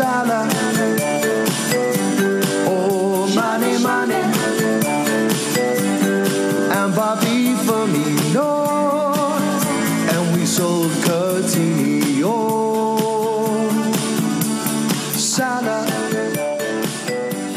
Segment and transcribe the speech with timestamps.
[0.00, 0.48] Salah.
[2.64, 4.22] Oh, money, money.
[6.72, 8.48] And Bobby Firmino.
[10.12, 12.38] And we sold Coutinho.
[15.18, 15.84] Salah.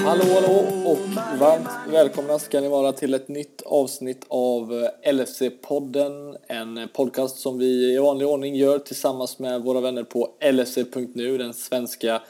[0.06, 1.00] Hallå, hallå och
[1.40, 4.74] varmt välkomna ska ni vara till ett nytt avsnitt av
[5.04, 6.36] eh, LFC-podden.
[6.48, 11.54] En podcast som vi i vanlig ordning gör tillsammans med våra vänner på LFC.nu, den
[11.54, 12.22] svenska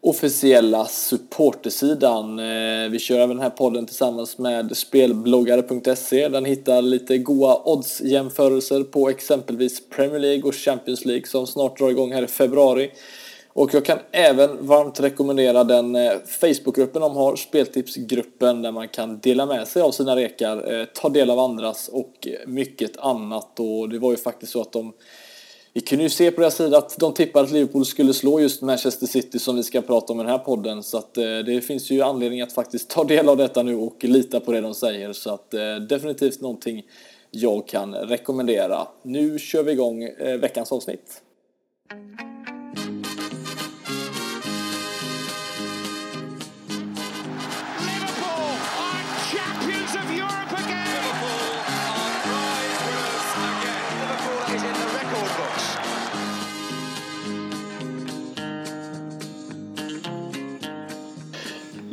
[0.00, 2.38] officiella supportersidan.
[2.38, 6.28] Eh, vi kör även den här podden tillsammans med spelbloggare.se.
[6.28, 11.90] Den hittar lite goa oddsjämförelser på exempelvis Premier League och Champions League som snart drar
[11.90, 12.90] igång här i februari.
[13.54, 19.18] Och jag kan även varmt rekommendera den eh, Facebookgruppen de har, Speltipsgruppen, där man kan
[19.18, 23.60] dela med sig av sina rekar, eh, ta del av andras och eh, mycket annat.
[23.60, 24.92] Och det var ju faktiskt så att de
[25.74, 28.62] vi kunde ju se på deras sida att de tippade att Liverpool skulle slå just
[28.62, 30.82] Manchester City som vi ska prata om i den här podden.
[30.82, 31.14] Så att
[31.46, 34.60] det finns ju anledning att faktiskt ta del av detta nu och lita på det
[34.60, 35.12] de säger.
[35.12, 35.50] Så att
[35.88, 36.82] definitivt någonting
[37.30, 38.86] jag kan rekommendera.
[39.02, 40.08] Nu kör vi igång
[40.40, 41.22] veckans avsnitt.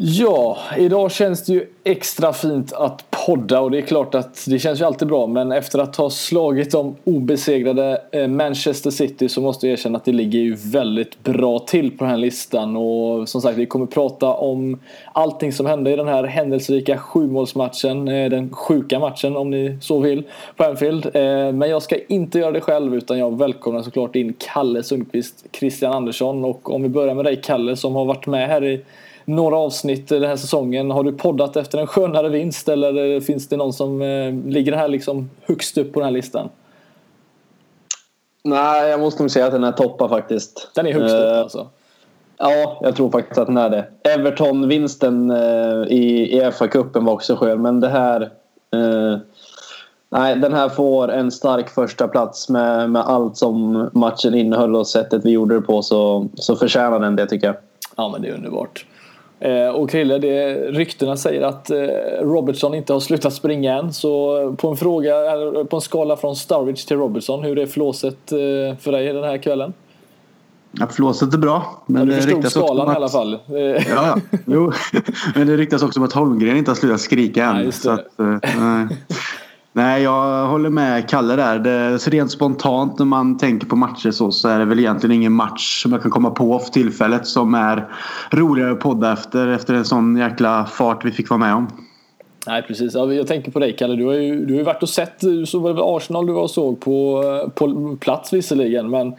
[0.01, 4.59] Ja, idag känns det ju extra fint att podda och det är klart att det
[4.59, 9.41] känns ju alltid bra men efter att ha slagit de obesegrade eh, Manchester City så
[9.41, 13.29] måste jag erkänna att det ligger ju väldigt bra till på den här listan och
[13.29, 14.79] som sagt vi kommer prata om
[15.13, 19.99] allting som hände i den här händelserika sjumålsmatchen, eh, den sjuka matchen om ni så
[19.99, 20.23] vill
[20.55, 21.05] på Anfield.
[21.05, 25.45] Eh, men jag ska inte göra det själv utan jag välkomnar såklart in Kalle Sundqvist,
[25.51, 28.81] Christian Andersson och om vi börjar med dig Kalle som har varit med här i
[29.29, 30.91] några avsnitt den här säsongen.
[30.91, 34.87] Har du poddat efter en skönare vinst eller finns det någon som eh, ligger här
[34.87, 36.49] liksom högst upp på den här listan?
[38.43, 40.71] Nej, jag måste nog säga att den är toppar faktiskt.
[40.75, 41.67] Den är högst upp Eh, alltså.
[42.37, 43.85] Ja, jag tror faktiskt att den är det.
[44.03, 48.21] Everton-vinsten eh, i, i FA-cupen var också skön, men det här...
[48.73, 49.17] Eh,
[50.09, 54.87] nej, den här får en stark första plats med, med allt som matchen innehöll och
[54.87, 57.55] sättet vi gjorde det på så, så förtjänar den det tycker jag.
[57.97, 58.85] Ja men det är underbart.
[59.39, 61.77] Eh, och Krille, det, ryktena säger att eh,
[62.21, 63.93] Robertson inte har slutat springa än.
[63.93, 65.13] Så på en fråga,
[65.69, 68.37] på en skala från Sturridge till Robertson, hur är flåset eh,
[68.79, 69.73] för dig den här kvällen?
[70.71, 71.83] Ja, flåset är bra.
[71.85, 73.37] Men Ja, du det förstod också skalan om i alla att- fall.
[73.89, 74.17] Ja.
[74.45, 74.71] Jo.
[75.35, 77.55] Men det ryktas också om att Holmgren inte har slutat skrika än.
[77.55, 77.71] Nej, det.
[77.71, 78.87] så att, nej
[79.79, 81.59] nej, jag håller med Kalle där.
[81.59, 85.15] Det, så rent spontant när man tänker på matcher så, så är det väl egentligen
[85.15, 87.87] ingen match som jag kan komma på för tillfället som är
[88.31, 89.47] roligare att podda efter.
[89.47, 91.67] Efter en sån jäkla fart vi fick vara med om.
[92.47, 93.95] Nej precis, jag tänker på dig Kalle.
[93.95, 96.41] Du har ju, du har ju varit och sett, så var det Arsenal du var
[96.41, 97.23] och såg på,
[97.55, 98.89] på plats visserligen.
[98.89, 99.13] Men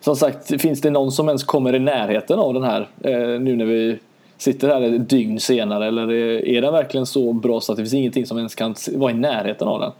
[0.00, 3.56] som sagt, finns det någon som ens kommer i närheten av den här eh, nu
[3.56, 3.98] när vi
[4.38, 5.86] sitter här ett dygn senare?
[5.86, 9.10] Eller är, den verkligen så bra så att det finns ingenting som ens kan vara
[9.10, 9.92] i närheten av den?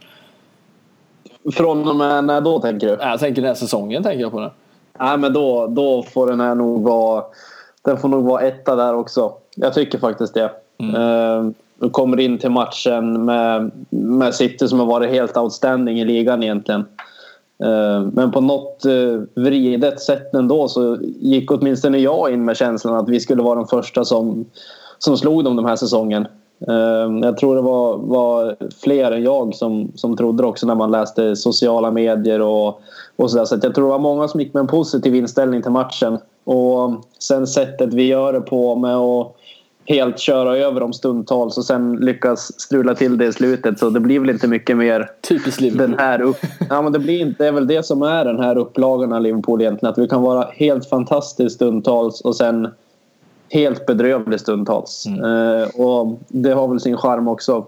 [1.53, 2.97] Från och med när då tänker du?
[3.03, 4.51] Jag tänker den här säsongen tänker jag på den.
[4.99, 7.23] Nej, men då, då får den här nog vara...
[7.81, 9.33] Den får nog vara etta där också.
[9.55, 10.51] Jag tycker faktiskt det.
[10.77, 11.53] Mm.
[11.79, 16.43] Du kommer in till matchen med, med City som har varit helt outstanding i ligan
[16.43, 16.85] egentligen.
[17.63, 22.95] Eh, men på något eh, vridet sätt ändå så gick åtminstone jag in med känslan
[22.95, 24.45] att vi skulle vara de första som,
[24.97, 26.27] som slog dem den här säsongen.
[26.67, 30.75] Eh, jag tror det var, var fler än jag som, som trodde det också när
[30.75, 32.81] man läste sociala medier och,
[33.15, 33.45] och sådär.
[33.45, 36.17] Så att jag tror det var många som gick med en positiv inställning till matchen.
[36.43, 39.35] Och sen sättet vi gör det på med att
[39.85, 43.79] helt köra över dem stundtals och sen lyckas strula till det i slutet.
[43.79, 45.89] Så det blir väl inte mycket mer Typiskt Liverpool.
[45.89, 46.37] den här upp...
[46.69, 49.21] Ja, men det, blir inte, det är väl det som är den här upplagan av
[49.21, 49.91] Liverpool egentligen.
[49.91, 52.67] Att vi kan vara helt fantastiskt stundtals och sen
[53.49, 55.05] helt bedrövlig stundtals.
[55.05, 57.65] Eh, och det har väl sin charm också.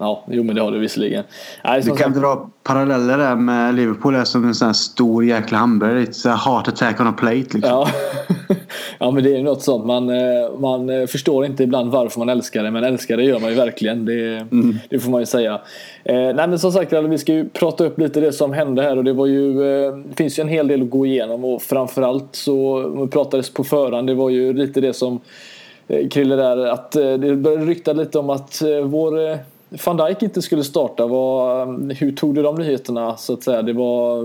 [0.00, 1.24] Ja, jo men det har du visserligen.
[1.64, 5.24] Nej, som kan sagt, dra paralleller där med Liverpool är som en sån här stor
[5.24, 6.04] jäkla hamburgare.
[6.04, 7.36] It's a heart attack on a plate.
[7.36, 7.60] Liksom.
[7.62, 7.88] Ja.
[8.98, 9.86] ja men det är ju något sånt.
[9.86, 13.40] Man, eh, man eh, förstår inte ibland varför man älskar det men älskar det gör
[13.40, 14.04] man ju verkligen.
[14.04, 14.46] Det,
[14.88, 15.60] det får man ju säga.
[16.04, 18.96] Eh, nej men som sagt vi ska ju prata upp lite det som hände här
[18.96, 21.62] och det var ju eh, det finns ju en hel del att gå igenom och
[21.62, 25.20] framförallt så det pratades på förhand det var ju lite det som
[26.10, 29.38] Krille där att det började rykta lite om att vår
[29.84, 33.16] van Dijk inte skulle starta, var, hur tog du de nyheterna?
[33.16, 33.62] Så att säga?
[33.62, 34.22] Det var,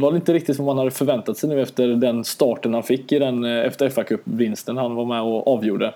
[0.00, 3.18] var inte riktigt vad man hade förväntat sig nu efter den starten han fick i
[3.18, 5.94] den, efter fa vinsten han var med och avgjorde.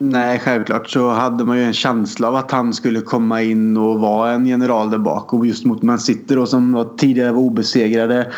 [0.00, 4.00] Nej, självklart så hade man ju en känsla av att han skulle komma in och
[4.00, 5.32] vara en general där bak.
[5.32, 8.32] Och just mot Man City då som tidigare var obesegrade.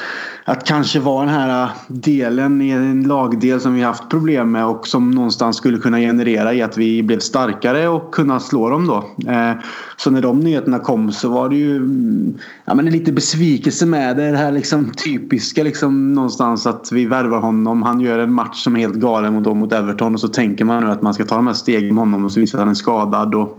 [0.45, 4.67] Att kanske vara den här äh, delen i en lagdel som vi haft problem med
[4.67, 8.87] och som någonstans skulle kunna generera i att vi blev starkare och kunna slå dem
[8.87, 8.97] då.
[9.31, 9.53] Eh,
[9.97, 14.17] så när de nyheterna kom så var det ju mm, ja, men lite besvikelse med
[14.17, 14.31] det.
[14.31, 17.83] Det här liksom typiska liksom någonstans att vi värvar honom.
[17.83, 20.85] Han gör en match som är helt galen mot, mot Everton och så tänker man
[20.85, 22.75] nu att man ska ta de här stegen med honom och så visar han är
[22.75, 23.35] skadad.
[23.35, 23.59] Och,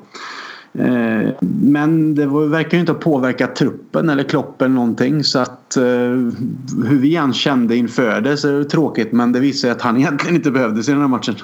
[0.74, 5.24] Eh, men det verkar ju inte ha påverkat truppen eller Klopp eller någonting.
[5.24, 9.12] Så att eh, hur vi än kände inför det så är det tråkigt.
[9.12, 11.36] Men det visar att han egentligen inte behövdes i den här matchen.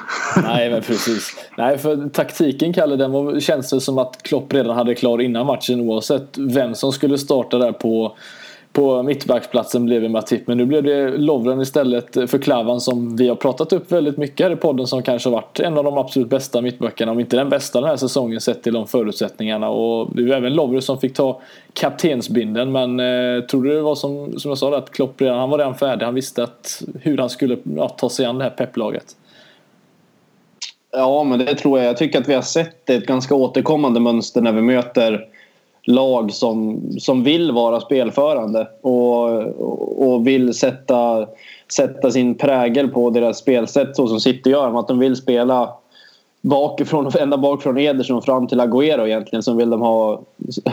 [0.43, 1.35] Nej, men precis.
[1.57, 5.45] Nej, för taktiken Kalle, den var, känns det som att Klopp redan hade klar innan
[5.45, 8.17] matchen oavsett vem som skulle starta där på
[8.77, 10.47] på mittbacksplatsen blev det Matip.
[10.47, 14.45] Men nu blev det Lovren istället för Klavan som vi har pratat upp väldigt mycket
[14.45, 17.11] här i podden som kanske har varit en av de absolut bästa mittbackarna.
[17.11, 19.69] Om inte den bästa den här säsongen sett till de förutsättningarna.
[19.69, 21.41] Och det var även Lovren som fick ta
[21.73, 22.71] kaptensbinden.
[22.71, 25.57] Men eh, tror du det var som, som jag sa att Klopp redan, han var
[25.57, 26.05] redan färdig.
[26.05, 29.05] Han visste att, hur han skulle ja, ta sig an det här pepplaget.
[30.91, 31.87] Ja, men det tror jag.
[31.87, 35.27] Jag tycker att vi har sett ett ganska återkommande mönster när vi möter
[35.87, 39.29] lag som, som vill vara spelförande och,
[40.13, 41.27] och vill sätta,
[41.71, 44.79] sätta sin prägel på deras spelsätt så som City gör.
[44.79, 45.69] Att de vill spela
[46.41, 50.21] bakifrån, ända bakifrån Ederson fram till Agüero egentligen som vill de, ha,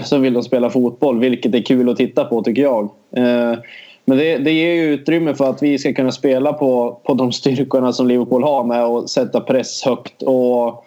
[0.04, 2.84] som vill de spela fotboll vilket är kul att titta på tycker jag.
[3.16, 3.58] Eh,
[4.04, 7.32] men det, det ger ju utrymme för att vi ska kunna spela på, på de
[7.32, 10.84] styrkorna som Liverpool har med att sätta press högt och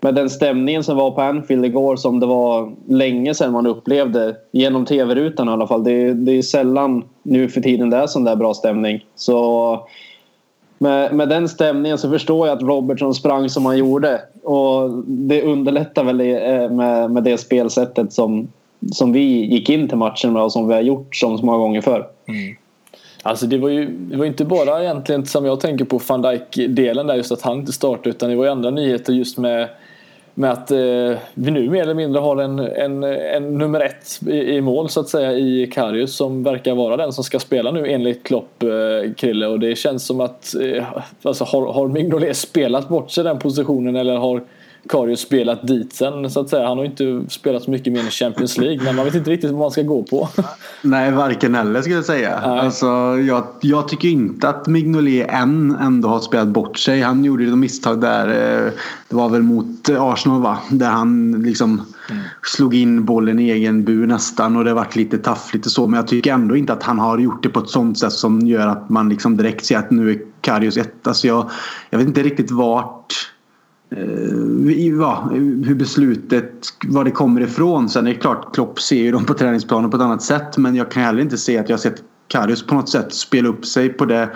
[0.00, 4.36] med den stämningen som var på Anfield igår som det var länge sedan man upplevde
[4.52, 5.84] genom tv-rutan i alla fall.
[5.84, 9.06] Det, det är sällan nu för tiden det är sån där bra stämning.
[9.14, 9.88] Så
[10.78, 14.20] med, med den stämningen så förstår jag att Robertson sprang som han gjorde.
[14.42, 18.48] Och det underlättar väl eh, med, med det spelsättet som,
[18.92, 21.58] som vi gick in till matchen med och som vi har gjort som så många
[21.58, 22.06] gånger förr.
[22.28, 22.56] Mm.
[23.22, 27.06] Alltså det var ju det var inte bara egentligen som jag tänker på van Dijk-delen
[27.06, 29.68] där just att han inte startade utan det var ju andra nyheter just med
[30.34, 34.36] med att eh, vi nu mer eller mindre har en, en, en nummer ett i,
[34.36, 37.86] i, mål så att säga i Karius som verkar vara den som ska spela nu
[37.86, 39.46] enligt Klopp, eh, Krille.
[39.46, 40.84] Och det känns som att eh,
[41.22, 44.42] alltså, har, har Mignolet spelat bort sig den positionen eller har
[44.88, 46.68] Karius spelat dit sen så att säga.
[46.68, 49.50] Han har inte spelat så mycket mer i Champions League men man vet inte riktigt
[49.50, 50.28] vad man ska gå på.
[50.82, 52.36] Nej, varken eller skulle jag säga.
[52.36, 52.86] Alltså,
[53.26, 57.00] jag, jag tycker inte att Mignolet än ändå har spelat bort sig.
[57.00, 58.28] Han gjorde ju misstag där.
[58.28, 58.72] Eh,
[59.08, 60.58] det var väl mot Arsenal va?
[60.70, 62.22] Där han liksom mm.
[62.42, 65.86] slog in bollen i egen bur nästan och det vart lite taffligt och så.
[65.86, 68.46] Men jag tycker ändå inte att han har gjort det på ett sånt sätt som
[68.46, 71.06] gör att man liksom direkt ser att nu är Karius ett.
[71.06, 71.50] Alltså jag,
[71.90, 73.30] jag vet inte riktigt vart
[73.96, 75.28] Eh, ja,
[75.64, 76.52] hur beslutet,
[76.88, 77.88] var det kommer ifrån.
[77.88, 80.56] Sen är det klart, Klopp ser ju dem på träningsplanen på ett annat sätt.
[80.56, 83.66] Men jag kan heller inte se att jag sett Karius på något sätt spela upp
[83.66, 84.28] sig på det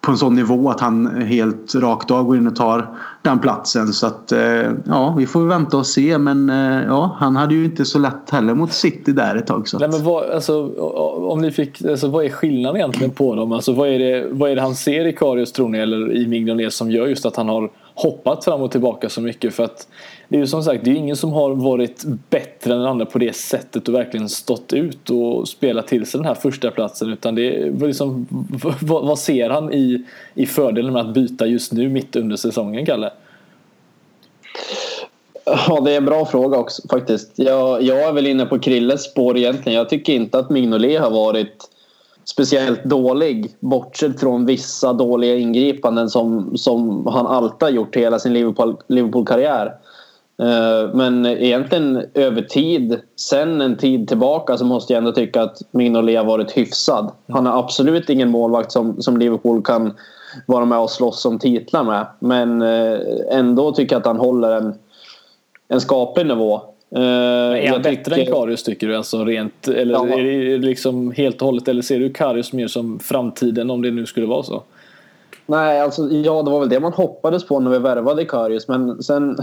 [0.00, 2.88] på en sån nivå att han helt rakt av går in och tar
[3.22, 3.86] den platsen.
[3.92, 6.18] Så att eh, ja, vi får vänta och se.
[6.18, 9.68] Men eh, ja, han hade ju inte så lätt heller mot City där ett tag.
[9.68, 10.68] Så Nej, men vad, alltså,
[11.28, 13.52] om ni fick, alltså, vad är skillnaden egentligen på dem?
[13.52, 16.26] Alltså, vad, är det, vad är det han ser i Karius tror ni eller i
[16.26, 19.54] Mignolet som gör just att han har hoppat fram och tillbaka så mycket?
[19.54, 19.88] För att
[20.28, 23.06] det är ju som sagt, det är ingen som har varit bättre än den andra
[23.06, 27.12] på det sättet och verkligen stått ut och spelat till sig den här första platsen
[27.12, 28.26] utan det är liksom,
[28.80, 30.04] vad, vad ser han i,
[30.34, 33.10] i fördelen med att byta just nu mitt under säsongen, Kalle?
[35.44, 37.32] Ja, det är en bra fråga också faktiskt.
[37.34, 39.78] Jag, jag är väl inne på Krilles spår egentligen.
[39.78, 41.70] Jag tycker inte att Mignolet har varit
[42.24, 48.32] speciellt dålig bortsett från vissa dåliga ingripanden som, som han alltid har gjort hela sin
[48.88, 49.74] Liverpool-karriär.
[50.38, 55.58] Eh, men egentligen över tid, sen en tid tillbaka så måste jag ändå tycka att
[55.70, 57.10] Mignolet har varit hyfsad.
[57.28, 59.92] Han är absolut ingen målvakt som, som Liverpool kan
[60.46, 62.06] vara med och slåss om titlar med.
[62.18, 62.98] Men eh,
[63.30, 64.74] ändå tycker jag att han håller en,
[65.68, 66.60] en skaplig nivå.
[66.90, 68.32] Eh, är han bättre tycker...
[68.32, 68.96] än Karius tycker du?
[68.96, 70.08] Alltså rent, eller ja.
[70.08, 73.90] är det liksom helt och hållet eller ser du Karius mer som framtiden om det
[73.90, 74.62] nu skulle vara så?
[75.46, 78.68] Nej, alltså, ja, det var väl det man hoppades på när vi värvade Karius.
[78.68, 79.36] Men sen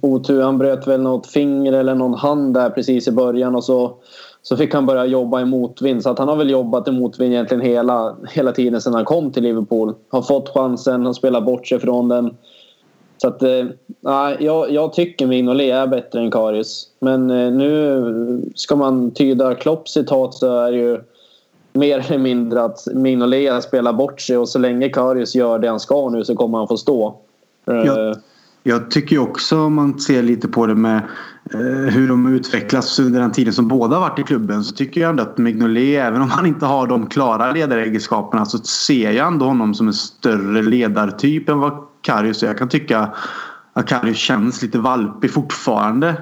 [0.00, 3.94] otur, han bröt väl något finger eller någon hand där precis i början och så,
[4.42, 6.02] så fick han börja jobba i motvind.
[6.02, 9.32] Så att han har väl jobbat i motvind egentligen hela, hela tiden sedan han kom
[9.32, 9.94] till Liverpool.
[10.08, 12.36] Har fått chansen, har spelat bort sig från den.
[13.22, 13.66] Så att, eh,
[14.38, 16.88] jag, jag tycker Mignolet är bättre än Karius.
[17.00, 21.00] Men eh, nu ska man tyda Klopps citat så är det ju
[21.72, 25.80] mer eller mindre att Mignolet spelar bort sig och så länge Karius gör det han
[25.80, 27.14] ska nu så kommer han få stå.
[27.66, 28.14] Eh, Ja.
[28.62, 30.96] Jag tycker ju också om man ser lite på det med
[31.54, 31.60] eh,
[31.94, 35.10] hur de utvecklas under den tiden som båda har varit i klubben så tycker jag
[35.10, 39.46] ändå att Mignolet, även om han inte har de klara ledaregenskaperna så ser jag ändå
[39.46, 42.46] honom som en större ledartyp än vad Karius är.
[42.46, 43.08] Jag kan tycka
[43.72, 46.16] att Karius känns lite valpig fortfarande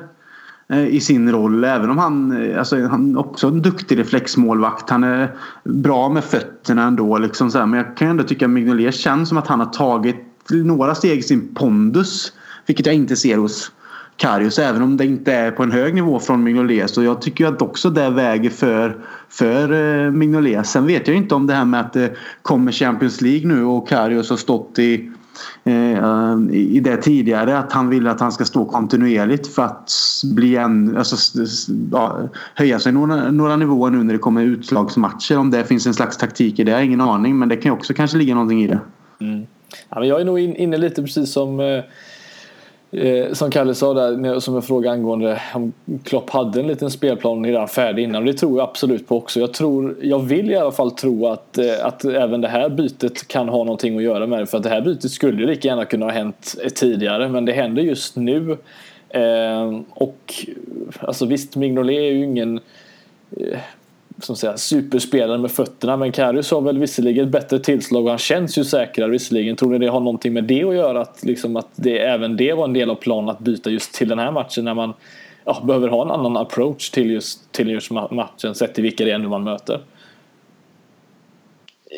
[0.69, 1.65] eh, i sin roll.
[1.65, 4.91] Även om han, eh, alltså, han är en duktig reflexmålvakt.
[4.91, 7.19] Han är bra med fötterna ändå.
[7.19, 7.67] Liksom så här.
[7.67, 11.19] Men jag kan ändå tycka att Mignolet känns som att han har tagit några steg
[11.19, 12.33] i sin pondus.
[12.67, 13.73] Vilket jag inte ser hos
[14.21, 14.59] Karius.
[14.59, 16.91] Även om det inte är på en hög nivå från Mignolet.
[16.91, 18.97] Så jag tycker att också det väger för,
[19.29, 20.67] för eh, Mignolet.
[20.67, 23.89] Sen vet jag inte om det här med att det kommer Champions League nu och
[23.89, 25.11] Karius har stått i
[25.65, 29.93] eh, i det tidigare att han vill att han ska stå kontinuerligt för att
[30.25, 31.41] bli en, alltså,
[31.93, 32.19] ja,
[32.55, 35.39] höja sig några, några nivåer nu när det kommer utslagsmatcher.
[35.39, 37.39] Om det finns en slags taktik i det, jag har ingen aning.
[37.39, 38.81] Men det kan ju också kanske ligga någonting i det.
[39.21, 39.47] Mm.
[39.89, 41.85] Ja, men jag är nog in, inne lite precis som eh,
[42.93, 45.73] eh, som Kalle sa där, som jag frågade angående om
[46.05, 48.23] Klopp hade en liten spelplan redan färdig innan.
[48.23, 49.41] Och det tror jag absolut på också.
[49.41, 53.29] Jag, tror, jag vill i alla fall tro att, eh, att även det här bytet
[53.29, 54.47] kan ha någonting att göra med det.
[54.47, 57.29] För att det här bytet skulle ju lika gärna kunna ha hänt eh, tidigare.
[57.29, 58.57] Men det händer just nu.
[59.09, 60.35] Eh, och
[61.01, 62.61] alltså visst, Mignolet är ju ingen
[63.37, 63.59] eh,
[64.21, 65.97] som säga, superspelare med fötterna.
[65.97, 69.57] Men Karius har väl visserligen ett bättre tillslag och han känns ju säkrare visserligen.
[69.57, 71.01] Tror ni det har någonting med det att göra?
[71.01, 74.09] Att, liksom, att det, även det var en del av planen att byta just till
[74.09, 74.95] den här matchen när man
[75.45, 79.11] ja, behöver ha en annan approach till just, till just matchen sett till vilka det
[79.11, 79.81] är nu man möter.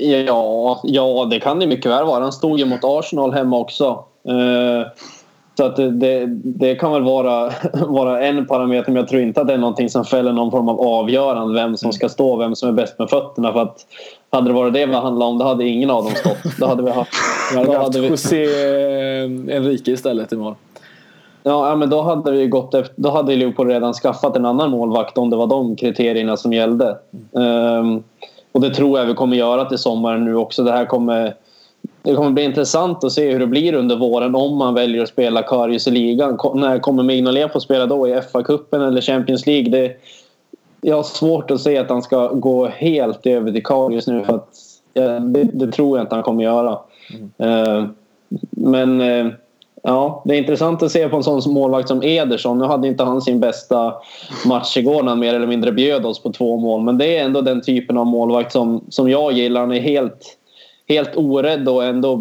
[0.00, 2.23] Ja, ja, det kan det mycket väl vara.
[2.23, 4.05] Han stod ju mot Arsenal hemma också.
[4.29, 4.87] Eh,
[5.56, 7.50] så att det, det, kan väl vara,
[7.87, 10.68] vara en parameter men jag tror inte att det är någonting som fäller någon form
[10.68, 13.52] av avgörande vem som ska stå vem som är bäst med fötterna.
[13.52, 13.87] För att
[14.30, 16.56] hade det varit det det handlade om då hade ingen av dem stått.
[16.59, 17.12] Då hade vi haft...
[17.56, 20.56] Vi Då hade vi, José eh, Enrique istället imorgon.
[21.42, 25.18] ja, men då hade vi gått efter, Då hade Liverpool redan skaffat en annan målvakt
[25.18, 26.99] om det var de kriterierna som gällde.
[27.37, 28.02] Ehm,
[28.52, 30.62] och det tror jag vi kommer göra till sommaren nu också.
[30.62, 31.35] Det här kommer...
[32.03, 35.09] Det kommer bli intressant att se hur det blir under våren om man väljer att
[35.09, 36.39] spela Karius i ligan.
[36.55, 38.09] När kommer Mignolet få spela då?
[38.09, 39.71] I FA-cupen eller Champions League?
[39.71, 39.97] Det,
[40.81, 44.25] jag har svårt att se att han ska gå helt över till Karius nu.
[44.25, 44.49] För att,
[45.21, 46.79] det, det tror jag inte han kommer göra.
[47.39, 47.85] Eh,
[48.51, 49.27] men eh,
[49.83, 52.59] ja, det är intressant att se på en sån målvakt som Ederson.
[52.59, 53.95] Nu hade inte han sin bästa
[54.47, 56.83] match igår när han mer eller mindre bjöd oss på två mål.
[56.83, 59.61] Men det är ändå den typen av målvakt som, som jag gillar.
[59.61, 60.39] Han är helt,
[60.92, 62.16] helt orädd och ändå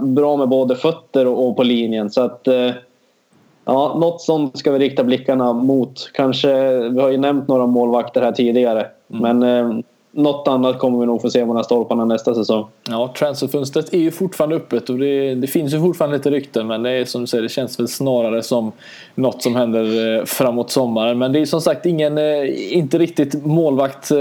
[0.00, 2.10] bra med både fötter och, på linjen.
[2.10, 2.70] Så att eh,
[3.64, 6.10] Ja, något sånt ska vi rikta blickarna mot.
[6.14, 8.86] Kanske, vi har ju nämnt några målvakter här tidigare.
[9.06, 9.78] Men eh,
[10.14, 12.66] något annat kommer vi nog få se mellan stolparna nästa säsong.
[12.88, 16.82] Ja, transferfönstret är ju fortfarande öppet och det, det finns ju fortfarande lite rykten men
[16.82, 18.72] det är som du säger, det känns väl snarare som
[19.14, 21.18] något som händer eh, framåt sommaren.
[21.18, 24.18] Men det är som sagt ingen, eh, inte riktigt målvakt, eh,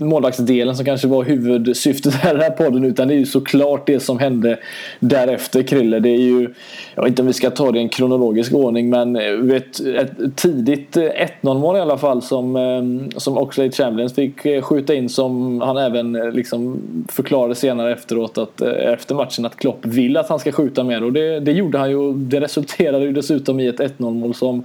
[0.00, 3.86] målvaktsdelen som kanske var huvudsyftet här i den här podden utan det är ju såklart
[3.86, 4.58] det som hände
[5.00, 6.00] därefter Krille.
[6.00, 6.54] Det är ju,
[6.94, 9.12] jag vet inte om vi ska ta det i en kronologisk ordning men
[9.48, 14.97] vet, ett tidigt 1-0 mål i alla fall som, som Oxlade Chamberlain fick skjuta in
[15.06, 20.16] som han även eh, liksom förklarade senare efteråt att, eh, efter matchen att Klopp vill
[20.16, 22.12] att han ska skjuta mer och det, det gjorde han ju.
[22.12, 24.64] Det resulterade ju dessutom i ett 1-0 mål som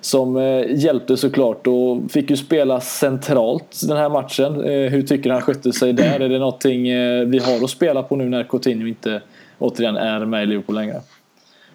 [0.00, 4.54] som eh, hjälpte såklart och fick ju spela centralt den här matchen.
[4.64, 6.20] Hur tycker du han skötte sig där?
[6.20, 6.82] Är det någonting
[7.30, 9.22] vi har att spela på nu när Coutinho inte
[9.58, 11.00] återigen är med i Liverpool längre?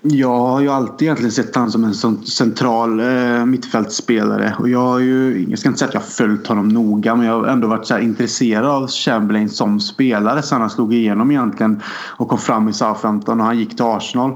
[0.08, 4.56] Jag har ju alltid egentligen sett honom som en sån central eh, mittfältspelare.
[4.60, 7.26] Och jag har ju, jag ska inte säga att jag har följt honom noga men
[7.26, 11.32] jag har ändå varit så här intresserad av Chamberlain som spelare sen han slog igenom
[11.32, 11.82] egentligen
[12.18, 14.32] och kom fram i Southampton och han gick till Arsenal.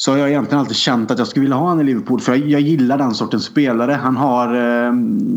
[0.00, 2.32] Så har jag egentligen alltid känt att jag skulle vilja ha honom i Liverpool för
[2.32, 3.92] jag, jag gillar den sortens spelare.
[3.92, 4.92] Han har eh,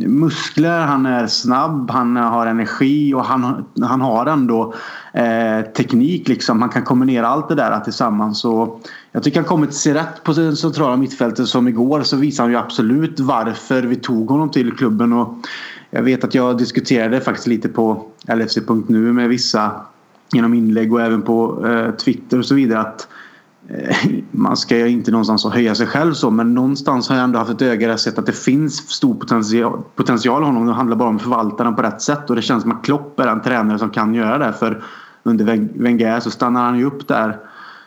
[0.06, 4.74] muskler, han är snabb, han har energi och han, han har ändå
[5.14, 6.28] eh, teknik.
[6.28, 6.62] Liksom.
[6.62, 8.40] Han kan kombinera allt det där tillsammans.
[8.40, 8.80] Så
[9.12, 12.44] jag tycker han kommit till sig rätt på det centrala mittfältet som igår så visar
[12.44, 15.14] han ju absolut varför vi tog honom till klubben.
[15.14, 15.36] Och
[15.90, 19.72] jag vet att jag diskuterade faktiskt lite på LFC.nu med vissa
[20.34, 23.08] genom inlägg och även på eh, Twitter och så vidare att
[23.74, 23.96] Eh,
[24.32, 27.52] man ska ju inte någonstans höja sig själv så men någonstans har jag ändå haft
[27.52, 30.66] ett öga där jag sett att det finns stor potential, potential i honom.
[30.66, 32.84] Det handlar bara om att förvalta den på rätt sätt och det känns som att
[32.86, 34.84] Klopp är den tränare som kan göra det för
[35.24, 35.46] under
[35.84, 37.38] Wenger så stannar han ju upp där.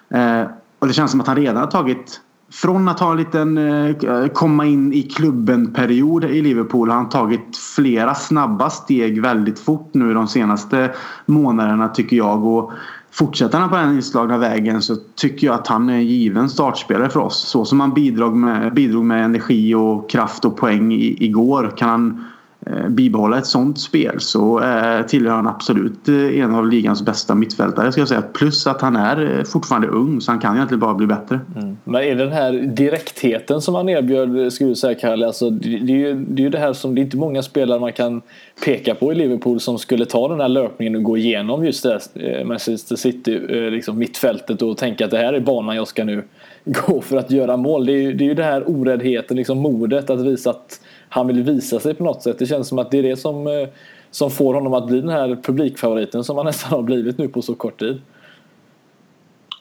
[0.09, 0.47] Eh,
[0.79, 2.21] Och det känns som att han redan har tagit
[2.53, 7.57] från att ha en liten eh, komma in i klubben-period i Liverpool har han tagit
[7.77, 10.95] flera snabba steg väldigt fort nu de senaste
[11.27, 12.45] månaderna tycker jag.
[12.45, 12.73] Och
[13.15, 17.11] fortsätter han på den inslagna vägen så tycker jag att han är en given startspelare
[17.11, 17.49] för oss.
[17.49, 21.89] Så som han bidrog med, bidrog med energi och kraft och poäng i, igår kan
[21.89, 22.25] han
[22.67, 27.35] Eh, bibehålla ett sånt spel så eh, tillhör han absolut eh, en av ligans bästa
[27.35, 27.93] mittfältare.
[27.93, 28.23] Ska jag säga.
[28.23, 31.41] Plus att han är fortfarande ung så han kan egentligen bara bli bättre.
[31.57, 31.77] Mm.
[31.85, 35.27] Men är det den här direktheten som han erbjöd, skulle du säga Kalle?
[35.27, 37.81] Alltså, det, är ju, det är ju det här som det är inte många spelare
[37.81, 38.23] man kan
[38.65, 41.91] peka på i Liverpool som skulle ta den här löpningen och gå igenom just det
[41.91, 43.39] här Manchester City,
[43.71, 46.25] liksom mittfältet och tänka att det här är banan jag ska nu
[46.65, 47.87] gå för att göra mål.
[47.87, 50.81] Det är ju, det är ju det här oräddheten, liksom modet att visa att
[51.15, 52.39] han vill visa sig på något sätt.
[52.39, 53.69] Det känns som att det är det som, eh,
[54.11, 57.43] som får honom att bli den här publikfavoriten som han nästan har blivit nu på
[57.43, 58.01] så kort tid.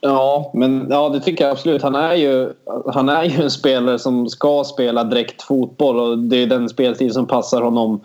[0.01, 1.81] Ja, men ja, det tycker jag absolut.
[1.81, 2.53] Han är, ju,
[2.93, 7.13] han är ju en spelare som ska spela direkt fotboll och det är den speltid
[7.13, 8.01] som passar honom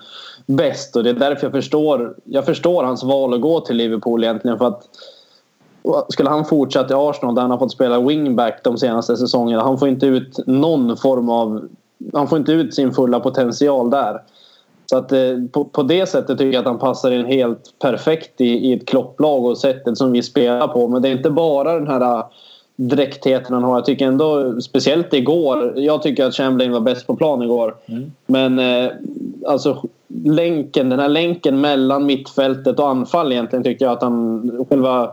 [0.47, 0.97] bäst.
[0.97, 4.59] Och det är därför jag förstår, jag förstår hans val att gå till Liverpool egentligen.
[4.59, 4.83] För att
[6.09, 9.63] skulle han fortsätta i Arsenal där han har fått spela wingback de senaste säsongerna.
[9.63, 11.69] Han får inte ut någon form av
[12.13, 14.23] han får inte ut sin fulla potential där.
[14.87, 15.19] Så att eh,
[15.53, 18.87] på, på det sättet tycker jag att han passar in helt perfekt i, i ett
[18.87, 20.89] klopplag och sättet som vi spelar på.
[20.89, 22.25] Men det är inte bara den här eh,
[22.77, 23.75] dräktheten han har.
[23.75, 27.77] Jag tycker ändå, speciellt igår, jag tycker att Chamberlain var bäst på plan igår.
[27.87, 28.13] Mm.
[28.27, 28.91] Men eh,
[29.47, 29.83] alltså
[30.25, 35.11] länken, den här länken mellan mittfältet och anfall egentligen tycker jag att han själva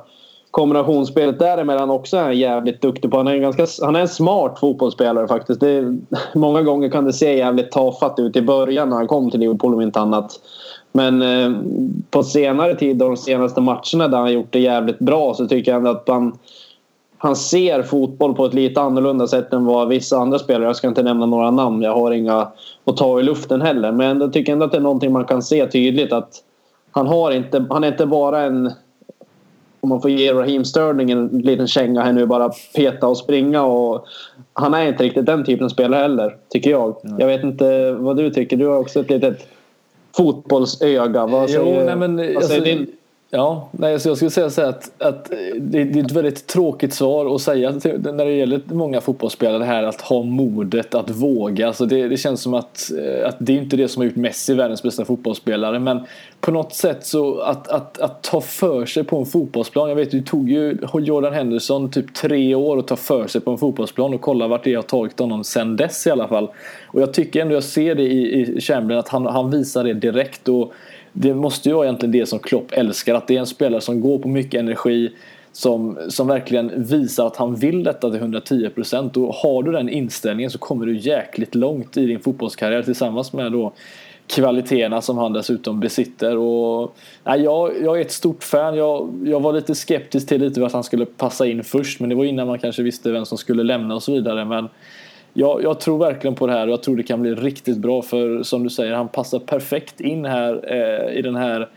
[0.55, 3.17] kombinationsspelet däremellan också är han jävligt duktig på.
[3.17, 5.59] Han är en, ganska, han är en smart fotbollsspelare faktiskt.
[5.59, 5.97] Det
[6.35, 9.73] många gånger kan det se jävligt tafatt ut i början när han kom till Liverpool
[9.73, 10.31] om inte annat.
[10.91, 11.51] Men eh,
[12.09, 15.77] på senare tid, de senaste matcherna där han gjort det jävligt bra så tycker jag
[15.77, 16.37] ändå att han,
[17.17, 20.87] han ser fotboll på ett lite annorlunda sätt än vad vissa andra spelare, jag ska
[20.87, 22.47] inte nämna några namn, jag har inga
[22.85, 23.91] att ta i luften heller.
[23.91, 26.31] Men jag tycker ändå att det är någonting man kan se tydligt att
[26.91, 28.71] han, har inte, han är inte bara en
[29.85, 33.63] om man får ge Raheem Sterling en liten känga här nu bara peta och springa
[33.63, 34.05] och
[34.53, 36.95] han är inte riktigt den typen av spelare heller tycker jag.
[37.05, 37.19] Mm.
[37.19, 38.57] Jag vet inte vad du tycker.
[38.57, 39.47] Du har också ett litet
[40.17, 41.25] fotbollsöga.
[41.25, 42.87] Vad säger, jo, nej, men, vad säger alltså, din
[43.29, 45.25] Ja, nej, så jag skulle säga så att, att
[45.59, 49.65] det, det, är ett väldigt tråkigt svar att säga när det gäller många fotbollsspelare det
[49.65, 51.67] här att ha modet att våga.
[51.67, 54.15] Alltså det, det känns som att, eh, att det är inte det som har gjort
[54.15, 55.99] Messi världens bästa fotbollsspelare men
[56.41, 59.89] på något sätt så att, att, att ta för sig på en fotbollsplan.
[59.89, 63.51] Jag vet det tog ju Jordan Henderson typ tre år att ta för sig på
[63.51, 66.49] en fotbollsplan och kolla vart det har tagit honom sen dess i alla fall.
[66.87, 69.93] Och jag tycker ändå jag ser det i, i Chamberlain att han, han visar det
[69.93, 70.49] direkt.
[70.49, 70.73] och
[71.17, 73.15] det måste ju vara egentligen det som Klopp älskar.
[73.15, 75.11] Att det är en spelare som går på mycket energi.
[75.51, 80.51] Som, som verkligen visar att han vill detta till 110% och har du den inställningen
[80.51, 83.73] så kommer du jäkligt långt i din fotbollskarriär tillsammans med då
[84.27, 86.37] kvaliteterna som han dessutom besitter.
[86.37, 88.75] Och, nej, jag, jag är ett stort fan.
[88.75, 92.15] Jag, jag var lite skeptisk till lite att han skulle passa in först men det
[92.15, 94.45] var innan man kanske visste vem som skulle lämna och så vidare.
[94.45, 94.69] Men
[95.37, 98.01] jag, jag, tror verkligen på det här och jag tror det kan bli riktigt bra
[98.01, 101.69] för som du säger, han passar perfekt in här eh, i den här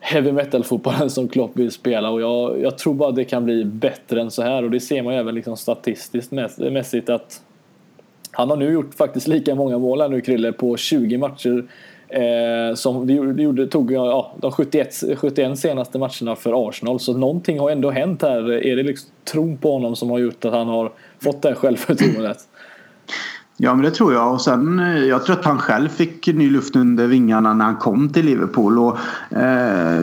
[0.00, 4.20] heavy metal-fotbollen som Klopp vill spela och jag, jag, tror bara det kan bli bättre
[4.20, 7.42] än så här och det ser man ju även liksom statistiskt mässigt att
[8.30, 11.64] han har nu gjort faktiskt lika många mål här nu Krille på 20 matcher
[12.08, 17.58] eh, som det gjorde, tog ja, de 71, 71 senaste matcherna för Arsenal så någonting
[17.58, 18.52] har ändå hänt här.
[18.52, 21.54] Är det liksom tron på honom som har gjort att han har fått det här
[21.54, 22.38] självförtroendet?
[23.64, 26.50] Ja men det tror jag och sen eh, jag tror att han själv fick ny
[26.50, 28.78] luft under vingarna när han kom till Liverpool.
[28.78, 28.98] Och,
[29.36, 30.02] eh,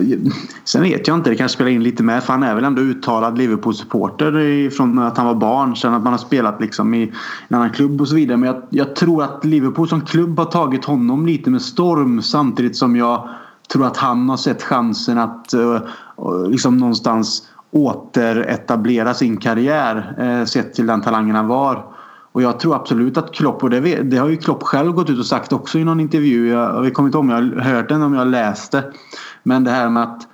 [0.64, 2.82] sen vet jag inte, det kanske spelar in lite med för han är väl ändå
[2.82, 5.76] uttalad Liverpool-supporter från att han var barn.
[5.76, 7.12] Sen att man har spelat liksom i
[7.48, 8.36] en annan klubb och så vidare.
[8.36, 12.76] Men jag, jag tror att Liverpool som klubb har tagit honom lite med storm samtidigt
[12.76, 13.28] som jag
[13.72, 15.80] tror att han har sett chansen att eh,
[16.48, 21.99] liksom någonstans återetablera sin karriär eh, sett till den talangen han var.
[22.32, 25.18] Och jag tror absolut att Klopp, och det, det, har ju Klopp själv gått ut
[25.18, 26.48] och sagt också i någon intervju.
[26.48, 28.84] Jag, jag kommer inte ihåg om jag har hört den om jag läste.
[29.42, 30.26] Men det här med att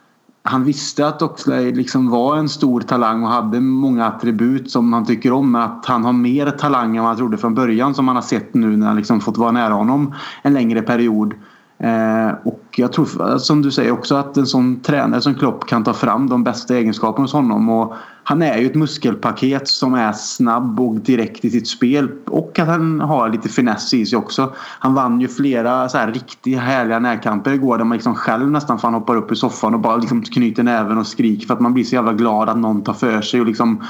[0.43, 5.07] han visste att Oxlade liksom var en stor talang och hade många attribut som han
[5.07, 5.53] tycker om.
[5.53, 8.23] Men att han har mer talang än vad han trodde från början som han har
[8.23, 11.35] sett nu när han liksom fått vara nära honom en längre period.
[11.79, 15.67] Eh, och jag tror eh, som du säger också att en sån tränare som Klopp
[15.67, 17.69] kan ta fram de bästa egenskaperna hos honom.
[17.69, 22.11] Och han är ju ett muskelpaket som är snabb och direkt i sitt spel.
[22.27, 24.53] Och att han har lite finess i sig också.
[24.57, 28.79] Han vann ju flera så här riktigt härliga närkamper igår där man liksom själv nästan
[28.79, 31.75] fan hoppar upp i soffan och bara liksom knyter näven och skriker för att man
[31.75, 33.83] blir så jävla glad att någon tar för sig och liksom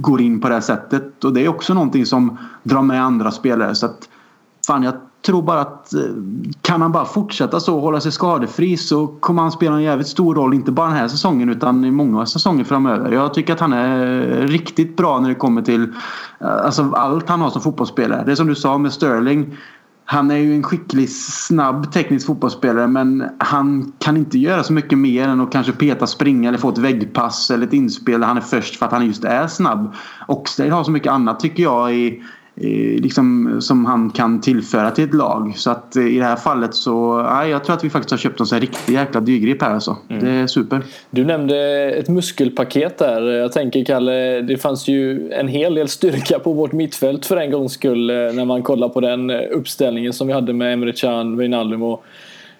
[0.00, 1.24] går in på det här sättet.
[1.24, 3.74] Och det är också någonting som drar med andra spelare.
[3.74, 4.08] Så att,
[4.66, 6.00] fan, jag tror bara att eh,
[6.62, 10.08] kan han bara fortsätta så och hålla sig skadefri så kommer han spela en jävligt
[10.08, 10.54] stor roll.
[10.54, 13.12] Inte bara den här säsongen utan i många säsonger framöver.
[13.12, 15.82] Jag tycker att han är riktigt bra när det kommer till
[16.40, 18.22] eh, alltså, allt han har som fotbollsspelare.
[18.26, 19.56] Det är som du sa med Sterling.
[20.06, 24.98] Han är ju en skicklig, snabb teknisk fotbollsspelare men han kan inte göra så mycket
[24.98, 28.36] mer än att kanske peta, springa eller få ett väggpass eller ett inspel där han
[28.36, 29.94] är först för att han just är snabb.
[30.28, 32.22] Oxlade har så mycket annat tycker jag i
[32.56, 35.52] liksom, som han kan tillföra till ett lag.
[35.56, 38.18] Så att eh, i det här fallet så, ja, jag tror att vi faktiskt har
[38.18, 39.96] köpt oss en riktig jäkla dyrgrip här alltså.
[40.10, 40.24] Mm.
[40.24, 40.82] Det är super.
[41.10, 43.22] Du nämnde ett muskelpaket där.
[43.22, 47.50] Jag tänker Kalle, det fanns ju en hel del styrka på vårt mittfält för en
[47.50, 51.36] gångs skull eh, när man kollar på den uppställningen som vi hade med Emre Can,
[51.36, 52.04] Wijnaldum och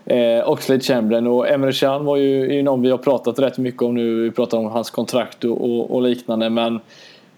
[0.07, 3.83] Eh, Oxlade Chamberlain och Emre Can var ju, ju någon vi har pratat rätt mycket
[3.83, 4.23] om nu.
[4.23, 6.51] Vi pratar om hans kontrakt och, och, och liknande.
[6.51, 6.81] Men Eh,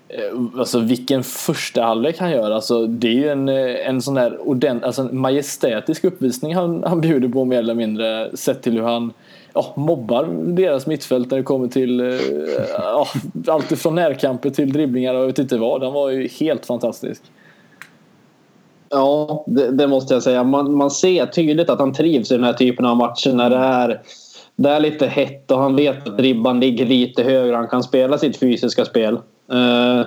[0.08, 2.50] Eh, alltså vilken första halvlek han gör.
[2.50, 6.84] Alltså, det är ju en, eh, en sån där ordent, alltså en majestätisk uppvisning han,
[6.84, 8.36] han bjuder på mer eller mindre.
[8.36, 9.12] Sett till hur han
[9.54, 12.06] ja, mobbar deras mittfält när det kommer till eh,
[12.78, 13.06] ja,
[13.46, 15.82] allt ifrån närkamper till dribblingar och jag vet inte vad.
[15.82, 17.22] Han var ju helt fantastisk.
[18.88, 20.44] Ja, det, det, måste jag säga.
[20.44, 23.56] Man, man ser tydligt att han trivs i den här typen av matcher när det
[23.56, 24.02] är,
[24.56, 27.56] det är lite hett och han vet att ribban ligger lite högre.
[27.56, 29.18] Han kan spela sitt fysiska spel.
[29.52, 30.06] Uh,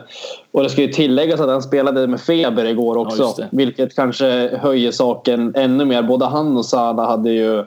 [0.51, 3.23] och det ska ju tilläggas att han spelade med feber igår också.
[3.37, 6.03] Ja, vilket kanske höjer saken ännu mer.
[6.03, 7.65] Både han och Sada hade ju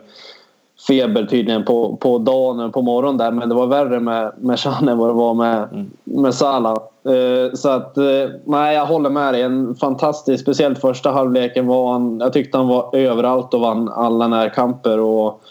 [0.87, 3.30] feber tydligen på, på dagen på morgonen där.
[3.30, 4.58] Men det var värre med, med
[4.88, 5.90] än vad det var med, mm.
[6.04, 6.78] med Salah.
[7.08, 9.42] Uh, så att, uh, nej jag håller med dig.
[9.42, 14.28] En fantastisk, speciellt första halvleken var han, jag tyckte han var överallt och vann alla
[14.28, 14.98] närkamper.
[15.00, 15.42] Och,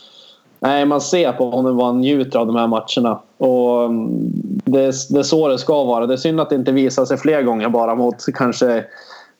[0.64, 3.20] Nej, man ser på honom vad han njuter av de här matcherna.
[3.38, 6.08] Och mm, det, det är så det ska vara.
[6.08, 8.86] Det är synd att det inte visar sig fler gånger bara mot kanske